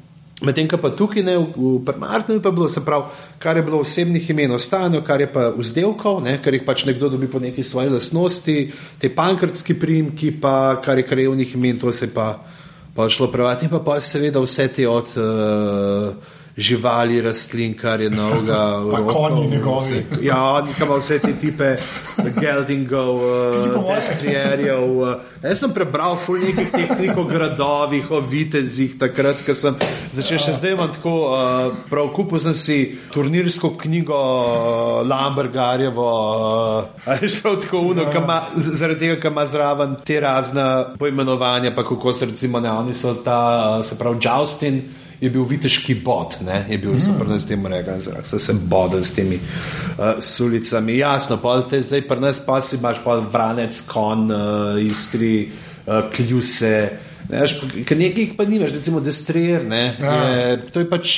[0.42, 3.04] Medtem pa tukaj ne, v, v Martinu pa je bilo, se pravi,
[3.38, 7.08] kar je bilo osebnih imen ostane, kar je pa vzdelkov, ne, ker jih pač nekdo
[7.08, 12.14] dobi po neki svoji lasnosti, te pankrtski primki, pa kar je krajevnih imen, to se
[12.14, 12.44] pa,
[12.94, 16.14] pa šlo prevati, pa pa seveda vse te od uh,
[16.56, 18.82] živali, rastlin, kar je novega.
[18.92, 20.06] Pa konji njegovi.
[20.22, 21.76] Ja, nekam vse te tipe
[22.40, 24.84] Geldingov, uh, Estrierjev.
[25.00, 29.76] Uh, jaz sem prebral ful nekih tehnik o gradovih, o vitezih, takrat, ko sem
[30.14, 32.78] začel še zdaj imam tako, uh, prav kupil sem si
[33.12, 38.40] turnirsko knjigo uh, Lambergarjevo, uh, ali prav tako uno, ja.
[38.56, 43.14] zaradi tega, ker ima zraven te razne poimenovanja, pa kako se recimo ne, oni so
[43.24, 44.82] ta, se pravi, Justin
[45.20, 46.64] je bil viteški bod, ne?
[46.68, 47.28] je bil mm.
[47.28, 50.98] da s tem rekam, da se sem bodil s temi uh, sulicami.
[50.98, 55.50] Jasno, pa te zdaj pri nas pa si imaš pa vranec, kon, uh, iskri,
[55.86, 56.74] uh, kljuse.
[57.28, 57.46] Ne,
[57.96, 59.64] nekaj pa nimaš, recimo destrer.
[59.72, 60.56] Ja.
[60.72, 61.14] To je pač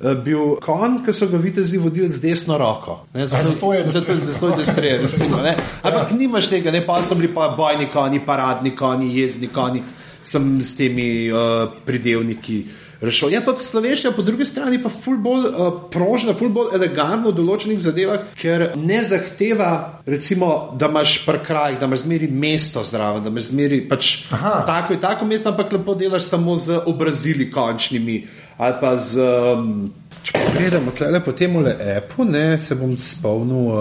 [0.00, 3.02] uh, bil kon, ki so ga vitezi vodili z desno roko.
[3.14, 5.02] Ne, zato, zato je zato, zato destrer.
[5.04, 5.42] Recimo,
[5.82, 6.16] Ampak ja.
[6.16, 9.82] nimaš tega, ne pa so bili pa bojni koni, paradni koni, jezni koni,
[10.22, 12.64] sem s temi uh, pridelniki
[13.00, 13.32] rešil.
[13.32, 17.36] Je pa slovenščina po drugi strani pa ful bolj uh, prožna, ful bolj elegantna v
[17.38, 19.70] določenih zadevah, ker ne zahteva,
[20.08, 24.96] recimo, da imaš par kraj, da imaš zmeri mesto zraven, da imaš zmeri pač tako
[24.96, 28.22] in tako mesto, ampak lepo delaš samo z obrazili končnimi
[28.60, 29.24] ali pa z.
[29.56, 29.90] Um,
[30.20, 30.92] Če pogledamo
[31.24, 33.78] po tem Apple, ne, se bom spomnil uh,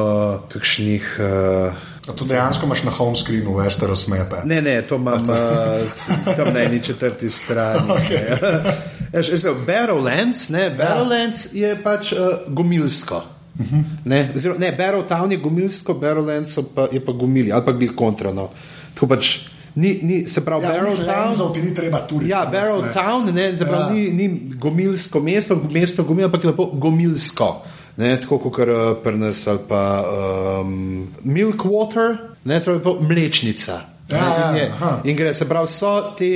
[0.48, 1.10] kakšnih.
[1.20, 4.40] Uh, A to dejansko imaš na home screenu, veste, razmepe.
[4.48, 7.92] Ne, ne, to imam uh, tam na eni četrti strani.
[7.98, 8.72] okay.
[9.66, 13.24] Barrowlands, ne, Barrowlands je pač uh, gomilsko.
[13.60, 13.84] Uh -huh.
[14.06, 18.50] Ne, ne Barrowtown je gomilsko, Barrowlands pa, je pa gomili, ali pa bi jih kontrano.
[18.94, 19.40] Tako pač.
[19.76, 21.54] Ni, ni, se pravi, ja, Barrowtown.
[21.54, 22.30] Ti ni treba tu reči.
[22.32, 24.14] Ja, Barrowtown, ne, se pravi, ja.
[24.14, 27.64] ni, ni gomilsko mesto, mesto gomil, ampak je lepo gomilsko
[28.00, 29.84] ne, tako kot uh, prnes ali pa
[30.62, 33.82] um, milk water, ne, se pravi, mlečnica.
[34.10, 36.32] Ja, ne, ja, in gre se pravi, so te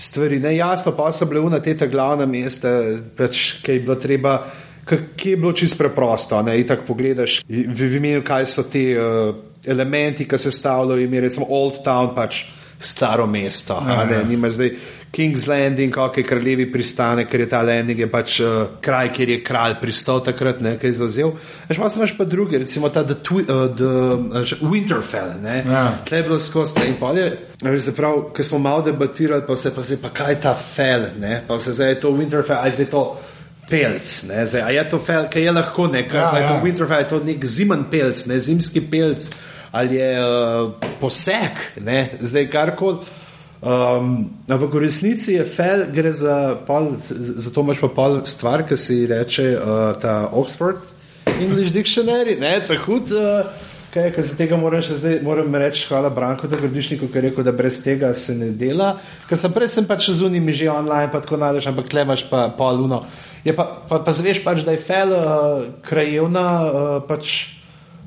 [0.00, 2.72] stvari, ne jasno, pa so bile una te glavna mesta,
[3.16, 4.40] pač, ki je bilo treba.
[4.90, 9.28] Ki je bilo čisto preprosto, ne, in tako pogledaš, v imenu, kaj so ti uh,
[9.66, 12.40] elementi, ki se stavljajo, ime recimo Old Town, pač
[12.80, 13.76] staro mesto.
[13.86, 14.24] Ja, ne, ja.
[14.24, 14.72] Nima zdaj
[15.12, 19.28] King's Landing, kako je kraljevi pristane, ker je ta landing je pač uh, kraj, kjer
[19.28, 21.32] je kralj pristal takrat, ne, kaj je zauzel.
[21.68, 23.90] Veš, pa imaš pa druge, recimo ta The, Twi uh, the
[24.38, 25.64] uh, Winterfell, ne.
[25.66, 25.82] Ja.
[26.06, 27.26] Tle je bilo skozi in polje.
[27.60, 31.42] Zaprav, ker smo malo debatirali, pa se pa zdaj, pa kaj je ta fel, ne,
[31.48, 33.04] pa se zdaj je to Winterfell, ali zdaj to
[33.70, 36.48] pelc, ne, zdaj, a je to fel, kaj je lahko, ne, kaj ja, ja.
[36.48, 39.26] to Winterfell, je to nek zimen pelc, ne, zimski pelc,
[39.72, 43.18] ali je uh, poseg, ne, zdaj karkoli.
[43.60, 48.76] Um, ampak v resnici je fel, gre za pol, zato imaš pa pol stvar, ki
[48.76, 50.80] se ji reče uh, ta Oxford
[51.28, 53.12] English Dictionary, ne, tako hud.
[53.12, 57.22] Uh, Kaj, kaj za tega moram, zdaj, moram reči, hvala Branko, da gradišniku, ki je
[57.24, 58.92] rekel, da brez tega se ne dela.
[59.26, 63.02] Ker sem prej sem pač zunimi že online, pa tako najdeš, ampak tlemaš pa poluno.
[63.42, 67.58] Pa, pa, pa zveš pač, da je fel uh, krajevna uh, pač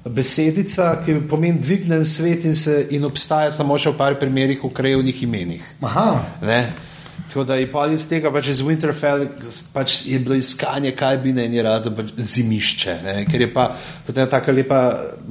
[0.06, 4.72] besedica, ki pomeni dvignen svet in, se, in obstaja samo še v par primerih v
[4.76, 5.70] krajovnih imenih.
[7.34, 9.24] Tako da je pa iz tega, pač iz Winterfell,
[9.74, 12.98] pač je bilo iskanje, kaj bi naj rado pač zimišče.
[13.06, 13.16] Ne?
[13.26, 13.72] Ker je pa
[14.06, 14.80] potem tako lepa,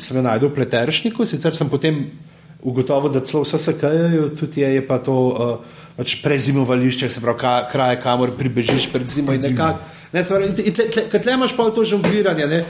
[0.02, 2.02] sem jo najdel v pleteršniku, sicer sem potem
[2.62, 7.22] ugotovil, da celo vse se kajajo, tudi je, je pa to uh, pač prezimovališče, se
[7.22, 10.00] pravi, ka, kraj, kamor pribežiš pred zimo in nekako.
[10.12, 12.64] Kaj tle imaš pa to žongliranje,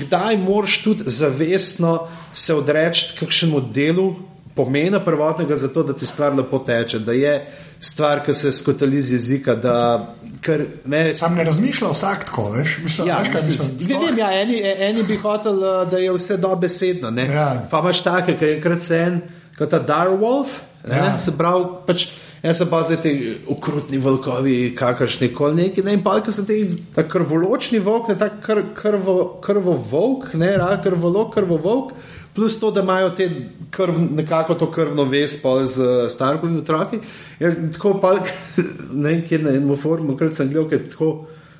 [0.00, 4.14] kdaj moraš tudi zavestno se odreči kakšnemu delu
[4.56, 7.46] pomena prvotnega, zato da ti stvar lepo teče, da je
[7.80, 9.54] stvar, ki se skotali z jezika.
[9.54, 12.78] Da, ker, ne, Sam ne razmišlja vsak tako, veš?
[12.82, 17.12] Mislim, ja, veš, mislim, mislim, vem, ja, eni, eni bi hotel, da je vse dobesedno.
[17.20, 17.66] Ja.
[17.70, 19.20] Pa imaš take, je enkrat se en,
[19.58, 20.56] kot ta Darwolf,
[20.88, 21.18] ja.
[21.18, 21.64] se pravi.
[21.86, 22.08] Pač,
[22.42, 23.12] Jaz sem pa zdaj ti
[23.48, 26.58] ukrutni volkovi, kakršni koli neki, ne, in pa ki so ti
[26.94, 31.94] ta krvoločni volk, ne ta kr, krvo, krvo volk, ne, ra, krvolo, krvo volk,
[32.36, 33.30] plus to, da imajo te
[33.72, 37.00] krv, nekako to krvno vez z starimi otroki.
[37.40, 38.14] Ja, tako pa
[39.04, 41.12] ne, kje na enem forumu, kar sem gledal, ker tako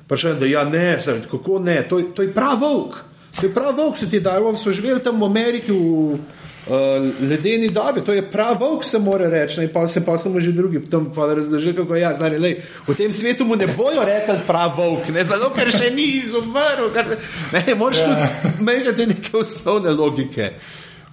[0.05, 3.01] vprašajo, da ja, ne, zdaj, kako ne, to, to je prav volk.
[3.39, 5.71] To je prav volk, se ti dajo, so živeli tam v Ameriki.
[5.71, 6.17] V,
[6.69, 10.39] uh, ledeni dobi, to je prav volk, se mora reči, in pa se pa samo
[10.39, 12.01] že drugi tam razložili, kako je.
[12.01, 12.57] Ja, znali, lej,
[12.87, 16.91] v tem svetu mu ne bojo rekli prav volk, ne zato, ker še ni izumrl.
[17.53, 18.29] Ne, moraš tudi ja.
[18.59, 20.51] imeti neke osnovne logike.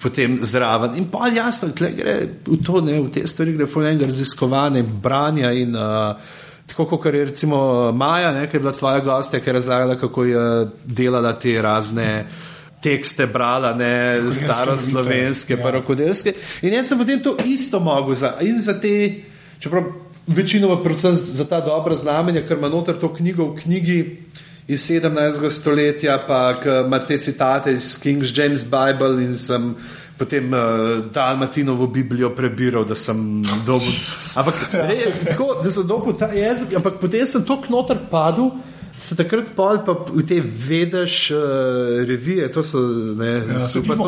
[0.03, 0.97] Potem zraven.
[0.99, 5.53] In pa jasno, gre v to, ne, v te stvari, gre v enega raziskovanja, branja.
[5.53, 6.17] In, uh,
[6.69, 10.25] tako kot je recimo Maja, ne, ki je bila tvoja gostja, ki je razlagala, kako
[10.25, 10.43] je
[10.85, 12.11] delala te razne.
[12.25, 12.54] Hmm
[12.85, 15.63] tekste brala, ne staroslovenske, ja.
[15.63, 16.35] pa rokodelske.
[16.63, 19.25] In jaz sem potem to isto mogel za, in za te,
[19.59, 19.89] čeprav
[20.27, 23.99] večinoma predvsem za ta dobra znamenja, ker ima noter to knjigo v knjigi
[24.69, 25.51] iz 17.
[25.51, 26.55] stoletja, pa
[26.87, 29.75] ima te citate iz King James Bible in sem
[30.19, 33.91] potem uh, Dalmatinovo Biblijo prebiral, da sem dobil.
[34.37, 34.55] Ampak,
[34.89, 38.55] re, tako, da sem dobil ta jezik, ampak potem sem to knoter padel.
[39.01, 41.41] Se takrat pol pa v te vedeš uh,
[42.07, 42.81] revije, to so
[43.19, 43.59] ne, Ja,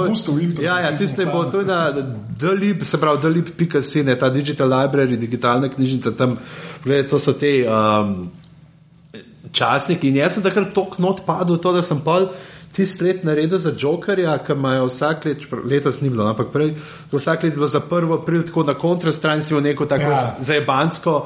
[0.06, 1.90] pustili v internetu, Ja, ja, ti tiste bo to je na
[2.38, 6.38] Dalib, se pravi Dalib.si, ne, ta digital library, digitalna knjižnica tam,
[6.84, 8.30] gledaj, to so te um,
[9.52, 12.30] časniki in jaz sem takrat tok not padel to, da sem pol
[12.76, 16.74] tisti let naredil za Jokerja, ki imajo vsak let, letos ni bilo, no, ampak prej,
[17.12, 20.36] vsak let bilo za prvo april, tako na kontrastran si v neko tako Ja.
[20.38, 21.24] ja.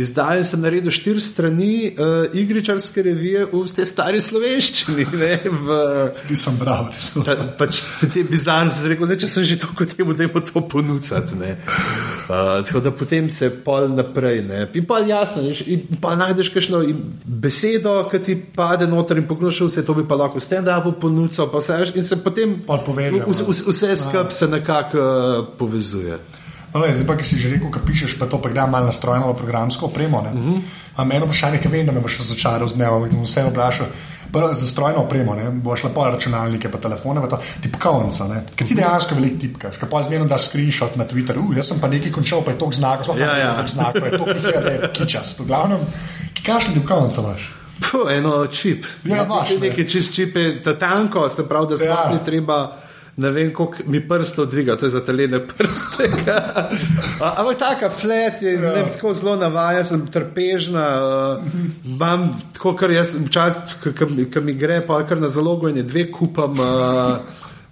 [0.00, 5.04] Izdajen sem naredil štiri strani uh, igričarske revije v tej stari slovenščini.
[5.20, 5.78] Ne, v,
[6.28, 7.10] Ti sem bral, res.
[7.18, 7.82] Pa, pač
[8.14, 11.12] te bizarne sem rekel, zdaj, če sem že tako temu, da je to ponuditi.
[11.20, 14.42] Uh, tako da potem se pol naprej.
[14.46, 14.62] Ne.
[14.78, 16.80] In pa jasno, veš, in pa najdeš kakšno
[17.24, 21.60] besedo, ki ti pade noter in pokrošil vse, to bi pa lahko stand-upu ponudil, pa
[21.60, 26.18] vse, veš, in se potem poveže, v- v- vse skupaj se nekako uh, povezuje.
[26.74, 28.86] No, le, zdaj pa, ki si že rekel, kaj pišeš, pa to pa gledam malo
[28.86, 30.18] na strojno programsko opremo.
[30.18, 31.14] Uh -huh.
[31.14, 33.86] Eno vprašanje, ki vem, da me boš začaral z dnevom, in vse vprašal.
[34.32, 38.68] Prvo za strojno opremo, ne, boš lepo računalnike, pa telefone, pa to tipkovnica, ne, ker
[38.68, 41.88] ti dejansko veliko tipkaš, ker pa zmerno daš screenshot na Twitter, uh, jaz sem pa
[41.88, 43.56] nekaj končal, pa je to znak, sploh Ja, ne ja.
[43.56, 45.40] vem, znakov, je to, ki je, da je kičast.
[45.40, 45.78] V glavnem,
[46.46, 47.54] kakšno tipkovnico imaš?
[47.80, 48.86] Puh, eno čip.
[49.04, 49.68] Ja, imaš, ne.
[49.68, 52.04] nekaj čist čipe, ta tanko, se pravi, da sploh Ja.
[52.04, 52.12] ja.
[52.12, 52.76] ni treba.
[53.16, 56.06] Ne vem, koliko mi prstov dviga, to je za telene prste.
[57.24, 58.60] A- Ampak taka flat je, ja.
[58.60, 60.84] ne, vem, tako zelo navaja, sem trpežna.
[61.00, 61.44] Uh,
[61.84, 63.92] imam tako, kar jaz včasih,
[64.32, 67.18] ki mi gre, pa kar na zalogo in je dve kupam, uh,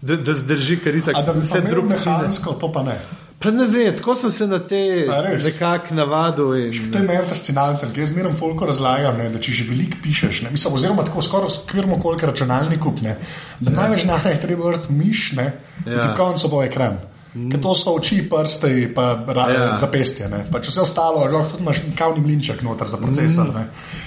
[0.03, 1.89] da, da zdrži, ker je A da tako vse se drugo.
[1.89, 2.99] mehansko, to pa ne.
[3.39, 5.07] Pa ne vem, tako sem se na te
[5.45, 6.55] nekako navadil.
[6.57, 10.01] In, To je meni fascinantno, ker jaz zmeraj folko razlagam, ne, da če že veliko
[10.03, 13.15] pišeš, ne, mislim, oziroma tako skoraj skrbno, koliko računalnik kup, ne,
[13.61, 15.53] da največ znanja je treba vrti miš, ne,
[15.87, 15.93] ja.
[15.93, 15.95] Ja.
[15.95, 16.99] in ti konco bo ekran.
[17.39, 19.63] Ker to so oči, prste, pa ra, ja.
[19.63, 19.77] Ja.
[19.79, 20.27] zapestje.
[20.33, 20.41] Ne.
[20.51, 23.53] Pa če vse ostalo, lahko tudi imaš kavni mlinček noter za procesor.
[23.55, 23.67] Ne.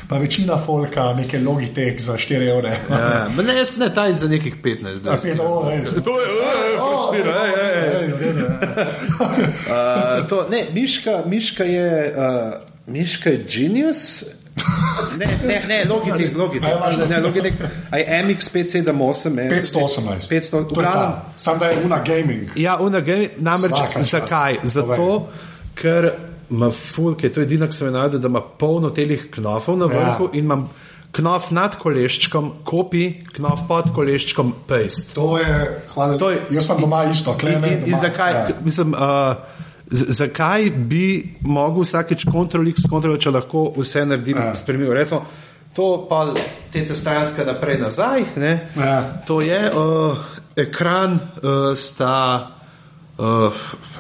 [0.10, 2.74] Pa večina folka, neke logitek za 4 evre.
[2.90, 5.06] ja, ne, jaz ne taj za nekih 15.
[5.06, 5.86] Ja, pet, o, ej.
[6.04, 7.22] To je, ej, O, ej, ej, ej.
[7.22, 7.71] ej, v redu, ja.
[9.72, 12.54] Uh, to, ne, Miška, Miška je, uh,
[12.88, 14.24] Miška je genius.
[15.18, 17.06] Ne, ne, ne, Logitech, Logitech, važno.
[17.06, 17.54] ne, Logitech,
[17.92, 20.30] MX578, eh, 518.
[20.30, 21.26] 500, To je v glavnem, ta.
[21.38, 22.50] Sam da je una gaming.
[22.56, 24.58] Ja, unage, namreč Svaka zakaj?
[24.64, 25.30] Zato,
[25.74, 26.12] ker
[26.50, 29.86] ima fulke, to je edino, kar sem jo najdel, da ima polno telih knofov na
[29.86, 30.34] vrhu Ja.
[30.34, 30.70] in imam
[31.12, 35.14] knof nad koleščkom, kopi, knof pod koleščkom, paste.
[35.14, 35.58] To je,
[35.88, 37.68] hvala, To je- jaz imam doma isto, In, kleme.
[37.68, 38.48] in, in doma, zakaj, ja.
[38.64, 39.36] mislim, uh,
[39.88, 41.04] z, zakaj bi
[41.42, 44.46] mogel vsakeč kontrolik s kontrolom, če lahko vse naredim, Ja.
[44.46, 44.56] ja.
[44.56, 44.92] spremem?
[44.92, 45.26] Recimo,
[45.74, 46.34] to pa
[46.72, 48.54] te testanske naprej nazaj, ne?
[48.78, 49.04] Ja.
[49.28, 50.16] to je uh,
[50.56, 52.58] ekran, uh, sta.
[53.18, 53.54] Uh,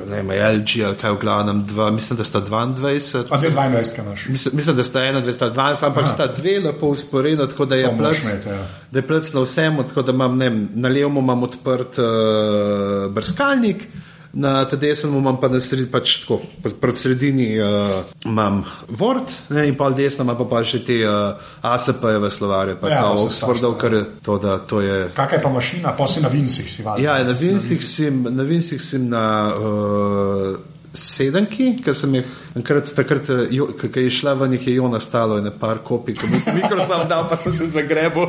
[0.09, 3.25] ne vem, LG ali kaj v glavnem, dva, mislim, da sta 22.
[3.29, 4.25] A te 22 imaš.
[4.27, 6.13] Mislim, mislim, da sta ena, dve, sta dva, ampak Aha.
[6.13, 8.67] sta dve lepo usporedno, tako da je To plc, imeti, ja.
[8.91, 13.11] da je plc na vsem, tako da imam, ne vem, na levo imam odprt uh,
[13.13, 13.87] brskalnik,
[14.33, 19.75] na desnem imam pa na sredini, pač tako, pred, sredini uh, imam Word ne, in
[19.75, 21.35] pa desno imam pa, pa še te uh,
[21.67, 24.97] ASP-jeve slovarje, pa Ja, ja, Oxfordov, strašno, kar je to, da to je.
[25.15, 27.05] Kakaj pa mašina, pa si na Vincih si vadil.
[27.05, 29.25] Ja, na Vincih sem na, Vincih sem na
[29.55, 30.59] uh,
[30.93, 35.39] sedemki, ker sem jih enkrat, takrat, eh, ko je šla v njih, je jo nastalo
[35.39, 38.27] in par kopij, ko mi Microsoft dal, pa sem se zagrebil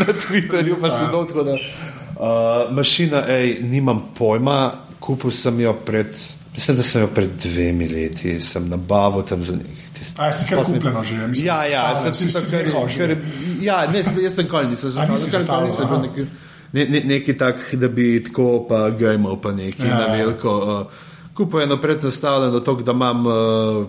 [0.00, 5.74] na Twitterju, pa sem dol, tako da uh, mašina, ej, nimam pojma, kupil sem jo
[5.86, 6.14] pred.
[6.52, 9.82] Mislim, da sem jo pred dvemi leti sem nabavil tam za nekaj.
[10.18, 12.64] A, si kar kupljeno že, mislim, Ja, ja, sem si kar,
[12.96, 13.16] kar,
[13.62, 16.26] ja, ne, jaz sem kol nisem zastavil, kar zastavil, nisem bil neki
[16.72, 20.12] ne, ne, neki tak, da bi tako pa gajmal pa neki Ja, na ja.
[20.12, 20.58] veliko.
[20.58, 20.86] Uh,
[21.34, 23.86] Kupo je eno prednastavljeno to, da imam uh,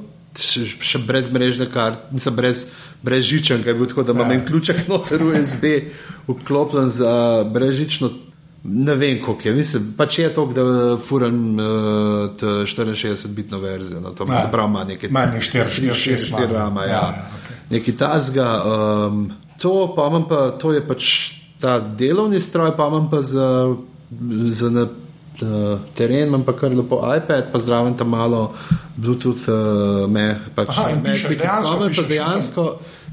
[0.80, 2.66] še, brez mrežne karte, mislim brez,
[3.04, 4.38] brez žičanke, bil tako, da imam ja.
[4.38, 5.66] en ključek noter USB
[6.28, 8.10] vklopljen za brezžično.
[8.64, 9.54] Ne vem, koliko je.
[9.56, 10.64] Mislim, pač je to, da
[10.98, 11.66] furam uh,
[12.64, 14.00] 64-bitno verzijo.
[14.00, 14.42] No, to Ja.
[14.42, 16.84] se pravi, ima nekaj Manj je 4, 4, 6, 4 rama.
[16.84, 17.56] Ja, Ja, ja, okay.
[17.70, 18.64] Nekaj tasga.
[18.64, 21.04] Um, to pa imam pa, to je pač
[21.60, 23.76] ta delovni stroj, pa imam pa za,
[24.48, 28.54] za na, uh, teren, imam pa kar lepo iPad, pa zraven tam malo
[28.96, 32.66] Bluetooth, uh, me, pač Aha, in pišeš, dejansko pa pišeš, dejansko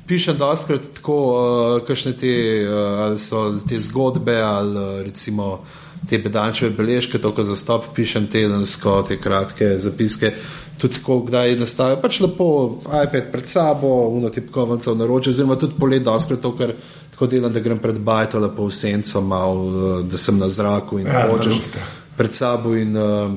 [0.06, 2.32] pišem doskrat tako, uh, kakšne te,
[2.66, 5.60] uh, ali so te zgodbe, ali uh, recimo
[6.08, 10.32] te bedančeve beležke, to, ko za stop pišem tedensko, te kratke zapiske.
[10.80, 12.46] Tudi, ko kdaj nastavijo, pač lepo
[12.88, 16.72] iPad pred sabo, uno tipkovnico v naročju, oziroma tudi polet, doskrat to, ker
[17.12, 19.60] tako delam, da grem pred bajto, lepo v senco, mal,
[20.08, 21.84] da sem na zraku in Ja, hočeš naročite.
[22.16, 23.36] pred sabo in um,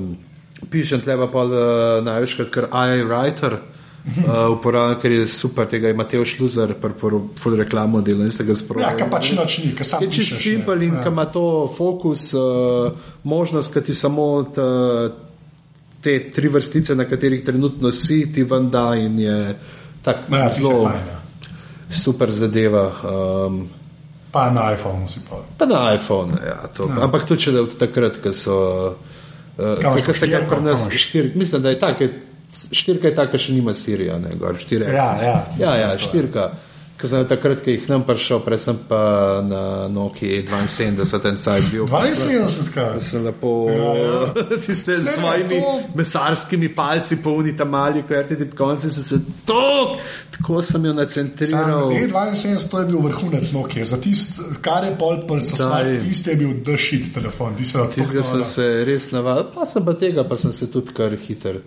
[0.72, 3.60] pišem tleba pa uh, največkrat, ker AI writer.
[4.06, 4.12] Uh,
[4.52, 7.22] uporabljam, ker je super, tega je Mateo Šluzer, prvo
[7.54, 8.98] reklamo dela in se ga Ja, sprožil.
[8.98, 10.52] ka pač noč ni, ka sam Je čisto pišeš, ne.
[10.52, 11.00] simpel in Ja.
[11.00, 11.08] ja.
[11.08, 12.92] ima to fokus, uh,
[13.24, 14.66] možnost, da ti samo ta,
[16.02, 19.56] te tri vrstice, na katerih trenutno si, ti ven da in je
[20.02, 21.20] tako Ja, zelo fajn, ja.
[21.90, 22.92] super zadeva.
[23.48, 23.70] Um,
[24.32, 25.40] Pa na iPhonu si pa.
[25.58, 27.00] pa na iPhone, ja, to, ja.
[27.00, 28.58] ampak tudi če da od takrat, ko so.
[29.54, 30.50] Uh, Kaj se kar štirko?
[30.50, 31.04] pri nas Kaj imaš?
[31.04, 32.04] štir, mislim, da je tako.
[32.72, 34.86] Štirka je taka, še nima Sirija, ne gor, štiri.
[34.90, 36.00] Ja, ja, ja, ja je.
[36.00, 36.52] štirka.
[36.94, 39.00] Ker sem takrat, ko jih nam prišel, prej sem pa
[39.44, 41.88] na Nokia 72 en cajt bil.
[41.90, 43.02] pa sem- 72 krat.
[43.02, 44.34] Sem lepo Ja, ja.
[44.66, 49.18] tiste s ne, svojimi to- mesarskimi palci, polni tam mali, ko RTD konci sem se
[49.44, 49.98] tok,
[50.38, 51.92] tako sem jo nacentriral.
[51.92, 53.86] E72 to je bil vrhunec Nokia.
[53.86, 55.66] Za tist, kar je pol pr so Daj.
[55.66, 57.56] smart, tiste je bil dešit telefon.
[57.58, 60.54] Ti se na to Tistega sem se res navadil, pa sem pa tega, pa sem
[60.54, 61.60] se tudi kar hiter.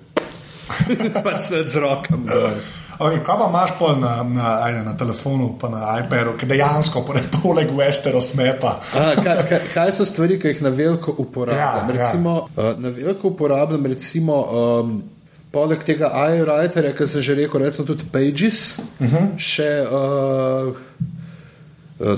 [1.24, 2.30] pa se z rokami.
[2.98, 7.02] Okay, kaj pa imaš pol na, na, ajde, na telefonu, pa na iPadu, ki dejansko
[7.06, 8.78] poleg, poleg Westeros mepa?
[8.96, 11.90] A, kaj, kaj, kaj so stvari, ki jih na veliko uporabljam?
[11.90, 11.98] Ja, ja.
[11.98, 14.96] Recimo, uh, na veliko uporabljam, recimo, um,
[15.52, 19.28] poleg tega iWriterja, ki sem že rekel, recimo tudi Pages, uh -huh.
[19.36, 20.76] še uh,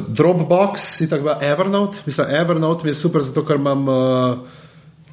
[0.08, 1.98] Dropbox, in tako naprej, Evernote.
[2.06, 3.88] Mislim, Evernote mi je super, zato ker imam.
[3.88, 4.38] Uh,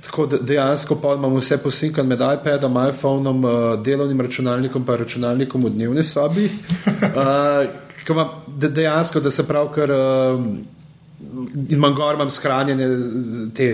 [0.06, 3.52] Tako da dejansko pa imam vse posinkan med iPadom, iPhonom, uh,
[3.84, 6.50] delovnim računalnikom, pa računalnikom v dnevni sobi.
[8.06, 8.22] Uh,
[8.58, 10.44] de, dejansko, da se pravkar uh,
[11.70, 12.88] imam gor, imam shranjene
[13.56, 13.70] te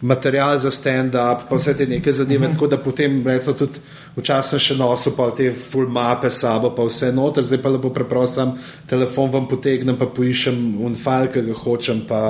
[0.00, 3.80] materiale za stand-up, pa vse te neke zadeve, tako da potem recimo tudi
[4.16, 8.46] včasih še nosil pa te full mape sabo, pa vse noter, zdaj pa lepo preprosto
[8.90, 12.20] telefon vam potegnem, pa poiščem un file, ki ga hočem, pa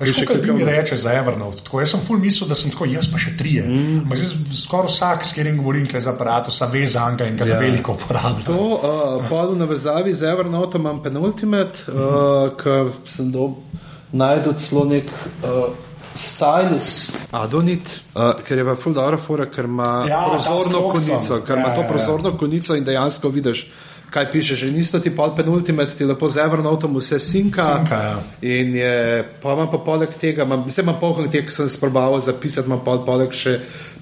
[0.00, 1.62] Veš, še kaj mi reče za Evernote?
[1.66, 3.64] Tako, jaz sem full mislil, da sem tako, jaz pa še trije.
[3.68, 4.10] Mm.
[4.10, 7.48] Zdaj skoraj vsak, s katerim govorim, ki je za aparatusa, ve za anga in ga
[7.48, 7.56] ja.
[7.56, 7.62] Ja.
[7.62, 8.46] veliko uporablja.
[8.50, 13.52] To, uh, pa v navezavi z Evernote imam penultimate, uh, ker sem do,
[14.14, 15.72] najdel celo nek uh,
[16.16, 17.16] stylus.
[17.30, 21.58] Adonit, uh, ker je v full dobro fora, ker ima Ja, ja, prozorno konico, ker
[21.58, 21.90] ima Ja, to ja, ja.
[21.92, 23.66] prozorno konico in dejansko vidiš.
[24.14, 27.64] Kaj pišeš, že niste ti pol penultimate, ti lepo z Evernoteom vse sinka.
[27.66, 28.18] Sinka, ja.
[28.46, 32.22] In je, pa imam pa poleg tega, imam, vse imam polno teh, ki sem sprobaval
[32.22, 33.58] zapisati, imam pol poleg še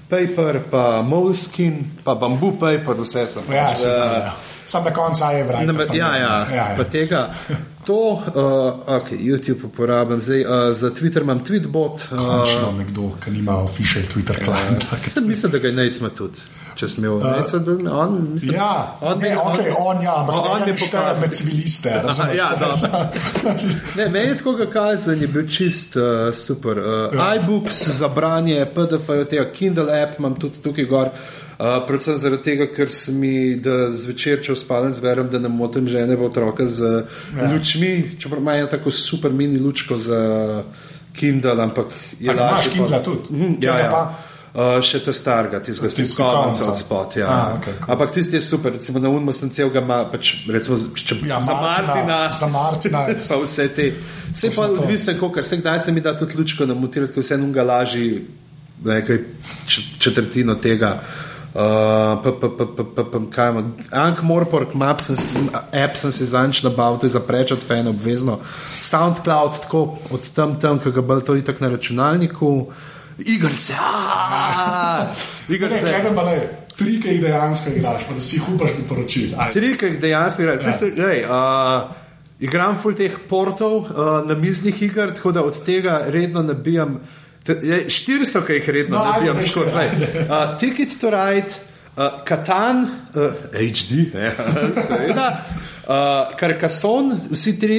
[0.09, 3.49] paper, pa moleskin, pa bamboo paper, vse sem.
[3.49, 4.33] Ja, pač, sem, eh, ja.
[4.69, 5.65] Sam na koncu je vraj.
[5.65, 6.89] Ne, ja, ja, ja, pa ja.
[6.89, 7.29] tega.
[7.85, 8.21] To, uh,
[8.95, 11.93] ok, YouTube uporabljam, zdaj uh, za Twitter imam Tweetbot.
[12.11, 14.95] Uh, Končno nekdo, ki nima official Twitter klienta.
[14.95, 16.39] sem mislim, da ga je ima tudi.
[16.75, 17.25] Če smel, uh,
[17.91, 21.19] on, mislim, Ja, on, ne, okay, on, ja, on, on on je pokazal.
[21.21, 22.01] med civiliste.
[22.03, 22.37] razumeš?
[22.37, 22.49] ja.
[23.97, 26.03] Ne, meni je tako kazal, je bil čist uh,
[26.33, 26.77] super.
[26.79, 27.35] Uh, ja.
[27.35, 31.09] iBooks za branje, PDF, tega Kindle app imam tudi tukaj gor.
[31.53, 35.87] Uh, predvsem zaradi tega, ker se mi, da zvečer, če spalem, zberem, da ne motim
[35.87, 37.05] žene v otroka z
[37.37, 37.51] ja.
[37.53, 40.63] lučmi, čeprav imajo tako super mini lučko za
[41.13, 41.85] Kindle, ampak
[42.19, 43.29] je imaš lažje pa- Kindla tudi?
[43.31, 43.91] Mhm, ja, Tega ja.
[43.91, 44.03] pa?
[44.53, 46.67] Uh, še ta starega, tistega konca.
[46.69, 47.15] od spot.
[47.17, 47.25] Ja.
[47.25, 47.89] A, okej, cool.
[47.89, 51.39] Ampak tisti je super, recimo na unmu sem cel ga ima, pač, recimo, če, Ja,
[51.41, 53.01] za Martina, Za Martina.
[53.33, 53.87] pa vse te.
[54.29, 57.65] Vse pa odvisno, kako se kdaj se mi da tudi lučko namontirati, ker vse nunga
[57.65, 58.05] laži
[58.85, 59.23] nekaj
[59.97, 60.99] četrtino tega.
[61.53, 63.75] Uh, pa, pa, pa, pa, pa, pa, kaj imam?
[63.89, 65.17] Ank Morpork, map sem,
[65.73, 68.39] app sem si zanč nabavil, to je za prečat fan obvezno.
[68.81, 72.55] SoundCloud, tako od tam tam, ki ga bolj to itak na računalniku.
[72.63, 72.91] Igrce,
[73.79, 75.13] aaa,
[75.47, 75.81] Ne, igrce.
[75.81, 79.33] gledam, ale, tri, ki jih dejansko igraš, pa da si jih upaš bi poročil.
[79.37, 79.59] Ajde.
[79.59, 80.61] Tri, ki jih dejansko igraš.
[80.97, 81.09] Ja.
[81.27, 81.91] Uh,
[82.39, 86.99] igram ful teh portov uh, na miznih iger, tako da od tega redno nabijam.
[87.47, 89.75] je, Štiri so, ki jih redno No, nabijam skozi.
[89.75, 91.53] Uh, Ticket to Ride,
[91.95, 92.81] uh, Katan,
[93.15, 94.33] uh, HD, ja,
[94.87, 95.43] seveda.
[95.83, 97.77] Uh, Carcassonne, vsi tri,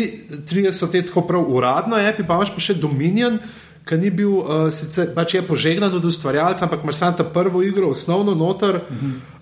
[0.49, 3.39] tri so te tako prav uradno, api, pa imaš pa še Dominion,
[3.85, 7.63] ki ni bil, uh, sicer pač je požegnan od ustvarjalca, ampak imaš samo ta prvo
[7.63, 8.81] igro, osnovno noter.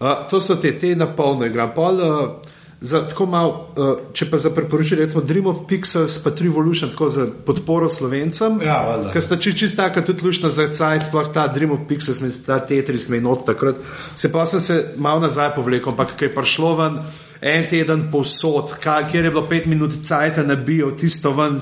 [0.01, 1.70] Uh, to so te, te na polno igram.
[1.74, 2.51] Pol, uh,
[2.82, 7.07] Za, tako malo, uh, če pa za priporočilo, recimo Dream of Pixels, pa Trivolution, tako
[7.14, 8.80] za podporo slovencem, Ja,
[9.14, 12.32] ker sta či, čisto taka tudi lušna za cajt, sploh ta Dream of Pixels, mi
[12.43, 13.78] ta Tetris je not takrat.
[14.18, 16.99] Se pa sem se malo nazaj povlekel, ampak kaj je prišlo ven,
[17.43, 21.57] en teden povsod, ka- kjer je bilo pet minut cajt, nabijo tisto ven.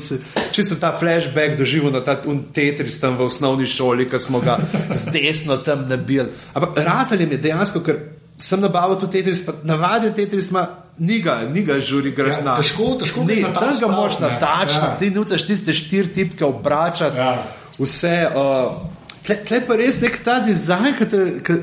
[0.53, 2.19] Če sem ta flashback doživel na ta
[2.53, 4.59] Tetris tam v osnovni šoli, ki smo ga
[4.93, 6.29] z desno tam nabili.
[6.55, 7.97] Ampak rateljem je dejansko, ker
[8.39, 10.67] sem nabavil tudi Tetris, pa navaden Tetris ima.
[11.01, 13.87] Ni ga, ni ga žuri gre Ja, težko- težko ne, ga na ta tam ga
[13.89, 14.29] moš ne.
[14.29, 14.97] natačiti, Ja.
[14.99, 17.39] ti nucaš tiste štiri tipke obračati, Ja.
[17.79, 18.29] vse.
[18.37, 18.85] Uh,
[19.25, 20.93] tle, tle pa res nek ta dizajn,
[21.41, 21.55] ki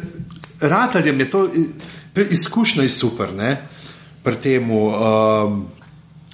[0.62, 1.48] Rateljem je to,
[2.30, 3.62] izkušnja je super, ne,
[4.28, 4.68] pri tem.
[4.68, 5.64] Um,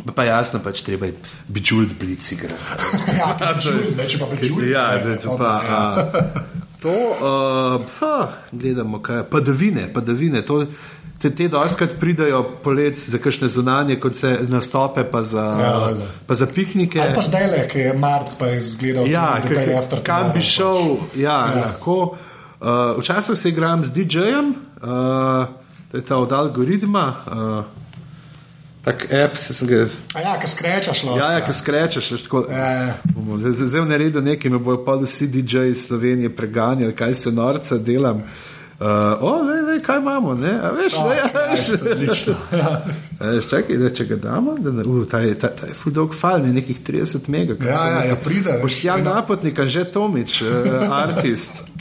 [0.09, 1.13] pa jasno, pač treba je
[1.47, 2.81] bičult blic igrati.
[3.19, 3.37] Ja,
[3.93, 4.65] ne, če pa Bejžul.
[4.67, 5.51] Ja, ne, to pa.
[5.61, 5.77] ja.
[5.77, 5.81] A,
[6.79, 8.15] to, uh, ha,
[8.51, 9.27] gledamo, kaj je.
[9.29, 10.41] Padavine, padavine.
[10.43, 10.57] To,
[11.15, 16.07] te, te doskrat pridajo polec za kakšne zunanje, kot se nastope, pa za, Ja, valjda.
[16.27, 16.99] pa za piknike.
[16.99, 20.33] Ali pa zdaj le, ki je marc, pa je izgledal Ja, Day k- After kam
[20.33, 21.15] bi Tomorrow, šel, pač.
[21.17, 21.61] ja, Ja.
[21.61, 21.97] lahko.
[22.59, 22.67] Uh,
[22.97, 25.47] včasih se igram z DJ-jem, uh,
[25.87, 27.05] to je ta od algoritma.
[27.25, 27.82] Uh,
[28.83, 29.87] Tak app, se sem ga.
[30.13, 31.19] A ja, ki skrečaš lahko.
[31.19, 32.43] Ja, ja, ki skrečeš, veš, tako.
[32.51, 32.97] Ja.
[33.15, 37.15] Bomo Zdaj, zdaj v naredu nekaj, me bojo pa vsi DJ iz Slovenije preganjali, kaj
[37.15, 38.23] se norca delam.
[38.83, 38.87] Uh,
[39.21, 41.65] o, ne, ne, kaj imamo, ne, a veš, Oh, ne, a veš.
[41.65, 42.33] Christ, odlično.
[42.51, 42.85] Ja.
[43.19, 45.73] A Veš, čakaj, da če ga damo, da ne, uh, ta je, ta, ta je
[45.73, 47.55] full dog file, ne, nekih 30 mega.
[47.63, 51.63] Ja, ja, ja, pride, Boš ja napotnik, že Tomič, uh, artist.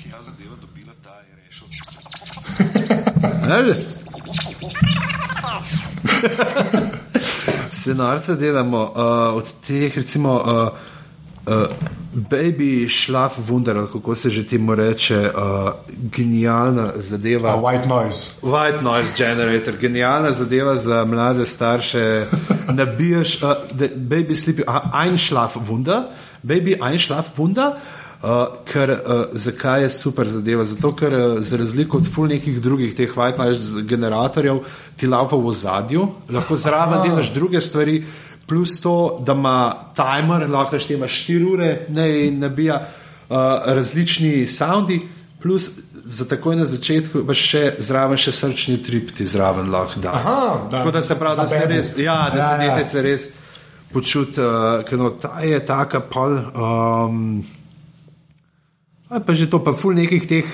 [7.83, 7.95] Veš?
[7.95, 10.69] Scenarce delamo uh, od teh, recimo, uh,
[11.47, 11.67] uh,
[12.13, 17.51] Baby Schlaf Wunder, kako se že temu reče, uh, genialna zadeva.
[17.51, 18.33] A White Noise.
[18.43, 22.27] White noise generator, genialna zadeva za mlade starše.
[22.79, 23.49] Nabiješ, uh,
[23.97, 26.03] baby sleep, uh, einschlaf wunder,
[26.43, 27.67] baby einschlaf wunder.
[27.67, 28.02] Uh,
[28.65, 30.65] ker, uh, zakaj je super zadeva?
[30.65, 34.61] Zato, ker uh, za razliko od ful nekih drugih teh white noise generatorjev
[34.97, 38.05] ti lava v ozadju, lahko zraven delaš druge stvari,
[38.47, 45.01] plus to, da ima timer, lahko štema 4 ure, ne in nabija uh, različni soundi,
[45.43, 45.71] plus
[46.05, 50.13] za takoj na začetku pa še zraven še srčni trip ti zraven lahko da.
[50.15, 50.37] Aha,
[50.71, 50.77] da.
[50.77, 52.77] Tako da se pravi, da se res, ja, da Ja, se ja.
[52.77, 53.27] detece res
[53.93, 56.39] počuti, uh, ker no, ta je taka pol.
[56.55, 57.43] Um,
[59.13, 60.49] a pa že to, pa ful nekih teh,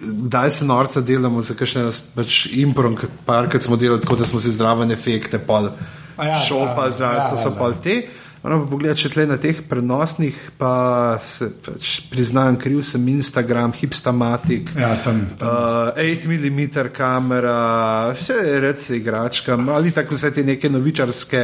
[0.00, 2.96] kdaj se norca delamo, za kakšne pač improm,
[3.28, 5.68] parkrat smo delali tako, da smo si zraven efekte, pol
[6.16, 8.00] A ja, šopa, ja, zraven, ja, to so ja, pol te.
[8.40, 10.72] Moram pa pogledati, če tle na teh prenosnih, pa
[11.20, 14.72] se pač priznam, kriv sem Instagram, hipstamatik.
[14.80, 21.42] Ja, tam, Uh, 8 mm kamera, še reče igračka, ali tako vse te neke novičarske,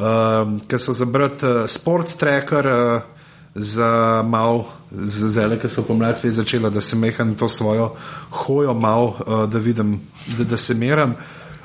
[0.00, 3.13] um, ki so za brat uh, sports tracker, uh,
[3.54, 7.94] za mal, za zele, ki so pomlad že začela, da se meham to svojo
[8.30, 10.00] hojo mal, uh, da vidim,
[10.38, 11.14] da, da se meram.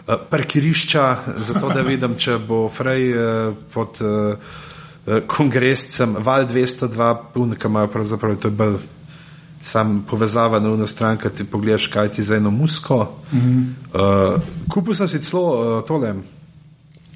[0.08, 4.38] Uh, parkirišča, zato da vidim, če bo Frej uh, pod uh,
[5.28, 8.80] kongrescem, val 202, unika imajo pravzaprav, to je bolj
[9.62, 13.12] sam povezava na eno stran, ki ti pogledaš, kaj ti za eno musko.
[13.32, 14.36] Mm -hmm.
[14.36, 16.16] uh, kupil sem si celo uh, tole eh,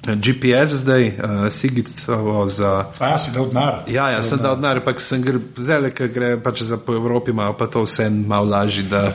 [0.06, 2.92] GPS zdaj, uh, Sigicovo za.
[2.98, 3.74] A ja, si dal denar.
[3.88, 7.32] Ja, ja, sem dal denar, ampak sem gre, zdaj, ki gre pač za po Evropi,
[7.32, 9.12] malo pa to vse malo lažje, da,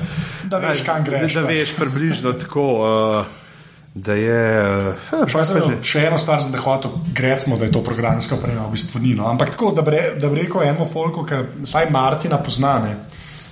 [0.49, 1.55] Da veš, kam greš, Da, da pač.
[1.55, 3.25] veš približno tako, uh,
[3.93, 4.41] da je.
[5.13, 8.65] Uh, Še, sem, še eno stvar sem te hotel, gremo, da je to programska oprema,
[8.65, 9.13] v bistvu ni.
[9.13, 9.29] No.
[9.29, 12.95] Ampak tako, da bi, re, da bi rekel eno folko, ki vsaj Martina poznane,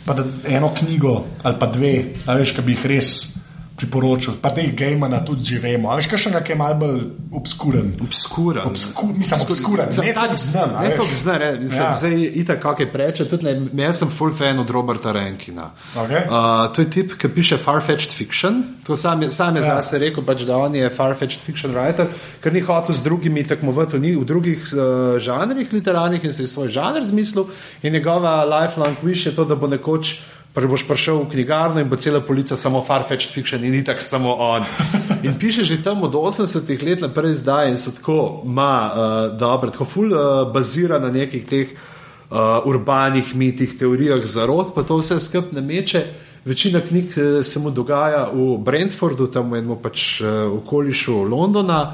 [0.08, 3.37] pa da eno knjigo ali pa dve, a veš, ki bi jih res
[3.78, 5.90] priporočil, pa da jih Gejmana tudi že vemo.
[5.90, 7.02] A veš, kaj še nekaj malce bolj
[7.32, 7.92] obskuren.
[8.02, 8.66] Obskuren.
[8.66, 10.70] Obsku, mislim, obskuren, ne tako znam.
[10.82, 11.90] Ne tako znam, ne, mislim, Ja.
[11.90, 11.96] ja.
[11.96, 15.70] zdaj itak kakaj preče, tudi ne, jaz sem full fan od Roberta Rankina.
[15.96, 16.24] Okej.
[16.26, 16.34] Uh,
[16.70, 19.76] to je tip, ki piše far-fetched fiction, to sam je, sam je Ja.
[19.76, 22.08] zase rekel, pač, da on je far-fetched fiction writer,
[22.42, 24.80] ker ni hotel z drugimi tekmovati v, ni- v drugih uh,
[25.20, 27.46] žanrih literarnih in se je svoj žanr zmislil
[27.84, 30.18] in njegova lifelong wish je to, da bo nekoč
[30.58, 34.34] pa boš prišel v knjigarno in bo cela polica samo far-fetched fiction in tako samo
[34.34, 34.64] on.
[35.28, 39.70] In piše že tam od 80-ih let naprej zdaj in so tako, ma, uh, dobro,
[39.70, 45.20] tako ful uh, bazira na nekih teh uh, urbanih mitih, teorijah zarod, pa to vse
[45.20, 46.02] skupaj ne meče.
[46.46, 51.94] Večina knjig eh, se mu dogaja v Brentfordu, tam v enem pač uh, okolišu Londona.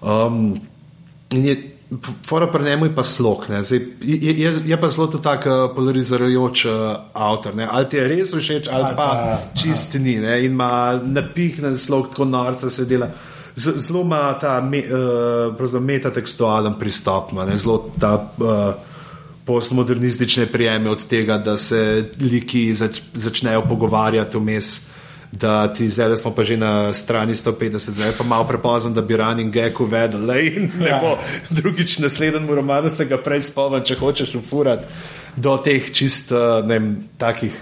[0.00, 0.56] Um,
[1.36, 1.56] in je
[2.24, 3.44] Fora pri njemu je pa slog.
[3.62, 6.72] Zdaj, je, je, je pa zelo tak uh, polarizajoč uh,
[7.12, 7.54] avtor.
[7.54, 7.68] Ne.
[7.70, 10.16] Ali ti je res všeč, ali Ali pa pa- čist ni.
[10.16, 10.38] Ne.
[10.38, 13.08] In ima napihnen slog, tako norca se dela.
[13.56, 14.82] Z- Zelo ima ta me,
[15.58, 17.56] uh, metatekstualen pristop, ne.
[17.56, 18.74] zelo ta uh,
[19.44, 24.89] postmodernistične prijeme od tega, da se liki zač, začnejo pogovarjati vmes
[25.32, 29.16] da ti zdaj smo pa že na strani 150, zdaj pa malo prepozno, da bi
[29.16, 30.30] running gag uvedel.
[30.86, 31.16] Ja.
[31.50, 34.86] Drugič, naslednjem romanu se ga prej spomnim, če hočeš ufurati
[35.36, 37.54] do teh čist, eh, ne vem, takih.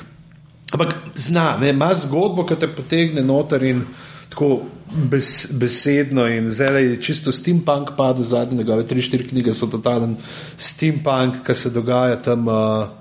[0.72, 3.84] Ampak zna, ne, ima zgodbo, ki te potegne noter in
[4.28, 4.62] tako
[5.10, 10.16] bes, besedno in zdaj je čisto steampunk padel zadnje njegove tri, štiri knjige so totalen
[10.56, 12.48] steampunk, ki se dogaja tam.
[12.48, 12.97] Uh,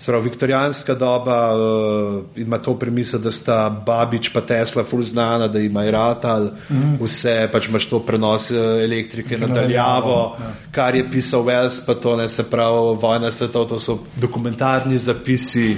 [0.00, 5.58] Sprav, viktorijanska doba uh, ima to premisel, da sta Babič in Tesla ful znana, da
[5.58, 6.98] ima Iratal, mm.
[7.02, 10.52] vse pač imaš to prenos uh, elektrike nadaljavo, ja.
[10.70, 15.76] kar je pisal Wells, pa to ne se pravi, vojna svetov, to so dokumentarni zapisi.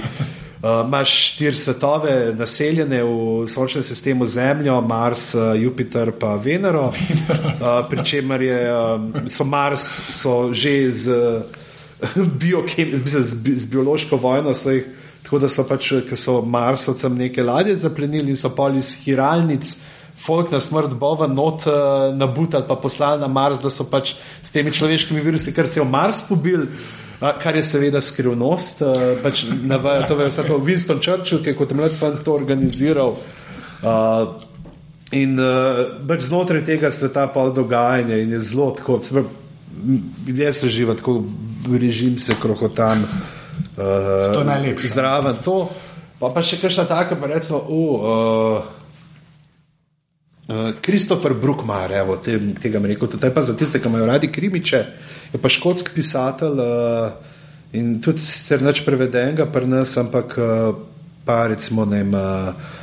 [0.61, 7.89] Uh, imaš štiri svetove, naseljene v sončnem sistemu Zemljo, Mars, uh, Jupiter in Venero, uh,
[7.89, 11.17] pri čemer je, uh, so Mars so že z.
[12.15, 14.53] Uh, z, bi, z biološko vojno.
[14.65, 14.85] Jih,
[15.23, 19.75] tako da so pač, ki so Marsovcem neke ladje zaplenili in so pol iz hiralnic.
[20.21, 24.53] Folk na smrt bova not uh, nabutali, pa poslali na Mars, da so pač s
[24.53, 28.81] temi človeškimi virusi kar cel Mars pobil, uh, kar je seveda skrivnost.
[28.85, 33.17] Uh, pač navaja, to vse to Winston Churchill, ki je kot mlad fant to organiziral.
[33.81, 34.41] Uh,
[35.17, 39.40] in uh, pač znotraj tega sveta pa dogajanje in je zelo tako, ljudje
[40.53, 41.23] se živijo tako
[41.79, 43.01] režim se krohotam.
[43.01, 44.87] Uh, to je najlepše.
[44.87, 45.69] Zraven to.
[46.19, 48.61] Pa, pa še kakšna taka, pa recimo, uh,
[50.81, 53.89] Kristofer uh, uh, Brookmar, evo, te, tega mi rekel, to je pa za tiste, ki
[53.89, 54.81] imajo radi krimiče,
[55.33, 57.09] je pa škotski pisatelj uh,
[57.73, 60.77] in tudi sicer neč prevedenega pri nas, ampak uh,
[61.25, 62.05] pa recimo ne.
[62.05, 62.77] Uh,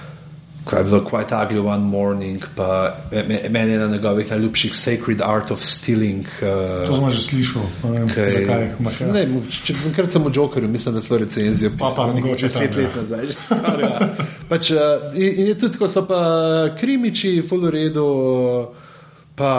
[0.68, 2.96] kaj je bilo Quite Ugly One Morning, pa
[3.50, 6.26] meni je ena njegovih najljubših Sacred Art of Stealing.
[6.42, 8.62] Uh, to smo že slišali, ne vem, kaj, zakaj.
[9.00, 9.12] Ja.
[9.12, 9.26] Ne,
[9.64, 11.94] če enkrat sem v Jokerju, mislim, da so recenzijo pisali.
[11.96, 13.00] Pa pa mogoče deset let ja.
[13.00, 13.80] nazaj, že stvar.
[13.80, 14.08] Ja.
[14.50, 16.20] pač, uh, in, in je tudi, ko so pa
[16.80, 18.08] krimiči, full v redu,
[19.38, 19.52] pa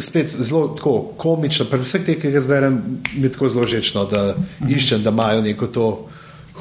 [0.00, 2.80] spet zelo tako komično, pri vseh teh, ki jih zberem,
[3.16, 4.32] mi je tako zelo žečno, da
[4.68, 5.90] iščem, da imajo neko to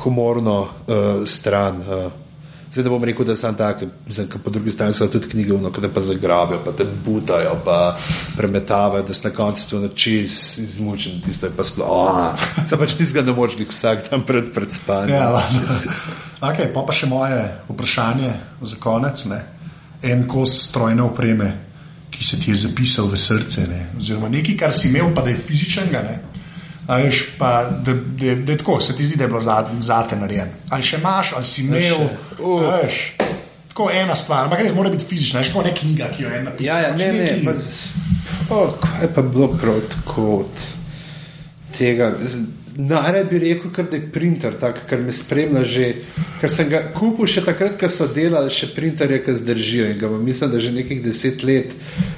[0.04, 1.80] humorno uh, stran.
[1.80, 2.23] Uh,
[2.74, 5.70] Zdaj, da bom rekel, da sem tak, zdaj, po drugi strani so tudi knjige, no,
[5.70, 7.98] da te zagrabijo, pa te butajo, pa
[8.38, 10.16] premetavajo, da si na koncu to noči
[10.64, 11.88] izmučen, tisto je pa sploh.
[11.90, 12.34] Oh,
[12.70, 15.14] se pač ti zgodi, da moraš jih vsak dan pred, pred spanjem.
[15.14, 15.44] Ja,
[16.50, 19.26] okay, pa pa še moje vprašanje za konec.
[19.30, 19.42] Ne?
[20.02, 21.52] En kos strojne opreme,
[22.10, 23.84] ki se ti je zapisal v srce, ne?
[24.02, 26.02] oziroma nekaj, kar si imel, pa da je fizičnega.
[26.88, 29.42] Veš, pa, da, da, da, da tako, se ti zdi, da je bilo
[29.80, 30.50] za te narejen.
[30.70, 32.08] Ali še imaš, ali si imel.
[32.40, 32.66] Uh.
[32.68, 33.04] Veš,
[33.70, 36.42] tako ena stvar, ampak res mora biti fizična, veš, kot neka knjiga, ki jo je
[36.44, 36.68] napisal.
[36.68, 37.54] Ja, ja, ne, ne, ne.
[38.52, 40.68] Oh, kaj pa bilo prav tako od
[41.78, 42.12] tega?
[42.74, 45.90] Najraje bi rekel, da je printer, tak, kar me spremlja že.
[46.42, 50.10] Ker sem ga kupil še takrat, ko so delali še printerje, ki zdržijo in ga
[50.10, 51.72] imam, mislim, da že nekih deset let.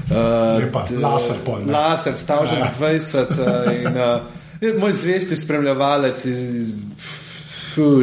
[0.09, 1.68] Uh, Lepa, laser pol.
[1.70, 2.72] Laser, stav že ja.
[2.80, 3.36] 20.
[3.36, 6.22] Uh, in, uh, Moj zvesti spremljevalec,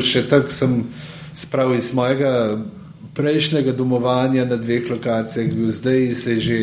[0.04, 0.82] še tako sem
[1.34, 2.58] spravil iz mojega
[3.14, 6.58] prejšnjega domovanja na dveh lokacijah, zdaj se že,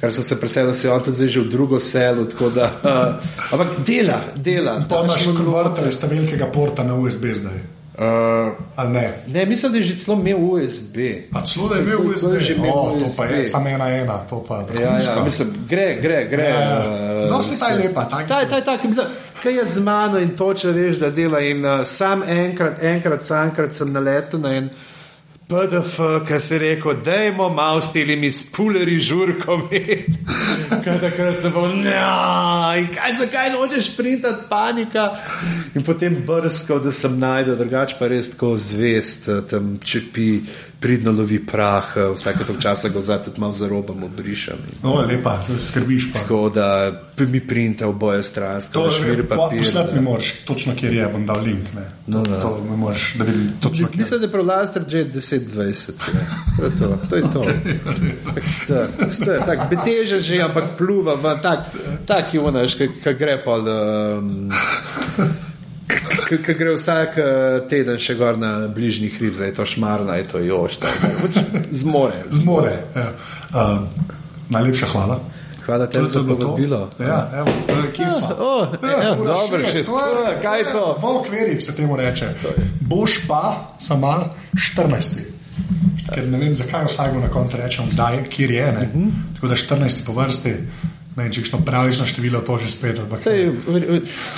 [0.00, 2.26] kar sem se preselil, se je on zdaj že v drugo selo.
[2.54, 4.82] Da, uh, ampak dela, dela.
[4.88, 7.74] Pa imaš konverter iz velikega porta na USB zdaj.
[7.94, 9.22] Uh, ne?
[9.26, 10.96] ne, mislim, da je že celo imel USB.
[11.46, 13.06] Celo da je imel USB, že imel oh, USB.
[13.06, 14.82] To pa je samo ena, ena, to pa je.
[14.82, 16.42] Ja, ja, mislim, gre, gre, gre.
[16.42, 16.78] Ja, ja.
[16.78, 18.08] Uh, no, vse ta je lepa.
[18.08, 18.78] Taj, taj, taj,
[19.42, 21.40] kaj je z mano in to, če veš, da dela.
[21.40, 24.68] In uh, sam enkrat, enkrat, samkrat sem naletel na en.
[25.44, 30.06] PDF, ki si rekel, da imamo malo s temi spuleri žurkovi.
[30.84, 31.68] Kaj takrat se bo,
[32.94, 35.10] kaj se kaj nočeš printati, panika.
[35.74, 40.40] In potem brskal, da sem najdel, drugače pa res tako zvest, tam čepi
[40.84, 44.58] pridno lovi prah, eh, vsake to časa ga zdaj tudi malo zarobam, obrišem.
[44.82, 46.18] No, lepa, skrbiš pa.
[46.18, 48.72] Tako da mi printa oboje stransko.
[48.72, 49.58] To je že papir.
[49.58, 51.72] Poslet mi moraš, točno kjer je, bom dal link.
[51.74, 51.86] Ne.
[52.06, 52.40] No, to, no.
[52.40, 53.98] to mi moraš, da vidim točno kjer.
[53.98, 55.92] Mislim, da je prolaster že 10-20.
[56.58, 56.98] To je to.
[57.08, 57.44] to, je to.
[58.34, 61.72] tak star, star, tak, beteže že, ampak pluva, tak,
[62.06, 63.56] tak je unaš, kaj gre pa.
[63.56, 64.52] Um,
[66.28, 67.26] ki gre vsak eh,
[67.70, 71.38] teden še gor na bližnji hrib, zdaj je to šmarna, je to još, pač
[71.84, 72.24] zmore.
[72.30, 72.76] Zmore.
[72.96, 73.08] Ja.
[73.54, 73.88] Um,
[74.48, 75.20] najlepša hvala.
[75.64, 76.90] Hvala tebi za povabilo.
[77.00, 77.48] Ja, evo,
[77.96, 78.28] kje smo?
[78.28, 80.98] Ja, oh, ja, ja, dobro, šest, oh, kaj je to?
[81.02, 82.28] V okvirih se temu reče.
[82.80, 84.28] Boš pa samo
[84.76, 85.20] 14.
[86.14, 87.88] Ker ne vem, zakaj vsak na koncu rečem,
[88.30, 88.68] kje je.
[88.68, 89.08] Uh mhm.
[89.34, 90.54] Tako da 14 po vrsti.
[91.14, 92.98] Ne, če kakšno pravično število, to že spet.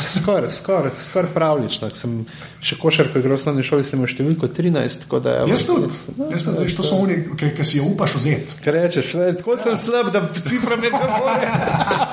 [0.04, 1.88] Skoraj skor, skor pravlično.
[1.96, 2.18] Sem
[2.60, 5.06] še košarko igral v osnovni šoli, sem imel številko 13.
[5.24, 5.88] Da, jaz tudi.
[6.18, 6.68] No, jaz tudi.
[6.76, 8.60] To so oni, ki, ki si jo upaš vzeti.
[8.64, 9.14] Kaj rečeš?
[9.16, 11.54] Ne, tako sem slab, da cifra me ne more.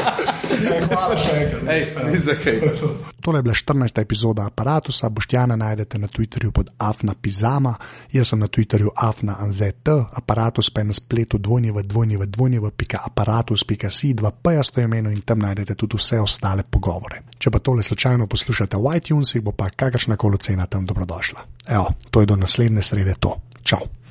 [0.88, 3.09] Hvala še enkrat.
[3.24, 4.02] Tole je bila 14.
[4.02, 5.10] epizoda aparata.
[5.10, 7.76] Boštjana najdete na Twitterju pod Afna Pizama,
[8.12, 11.72] jaz sem na Twitterju Afna Anzet, aparatus pa je na spletu v dvojni
[12.18, 17.24] v dvojni v pika aparatus.si 2p pojasto imenu in tam najdete tudi vse ostale pogovore.
[17.38, 21.40] Če pa tole slučajno poslušate v iTunesih, bo pa kakršna koli cena tam dobrodošla.
[21.68, 23.40] Evo, to je do naslednje srede to.
[23.64, 24.03] Čau!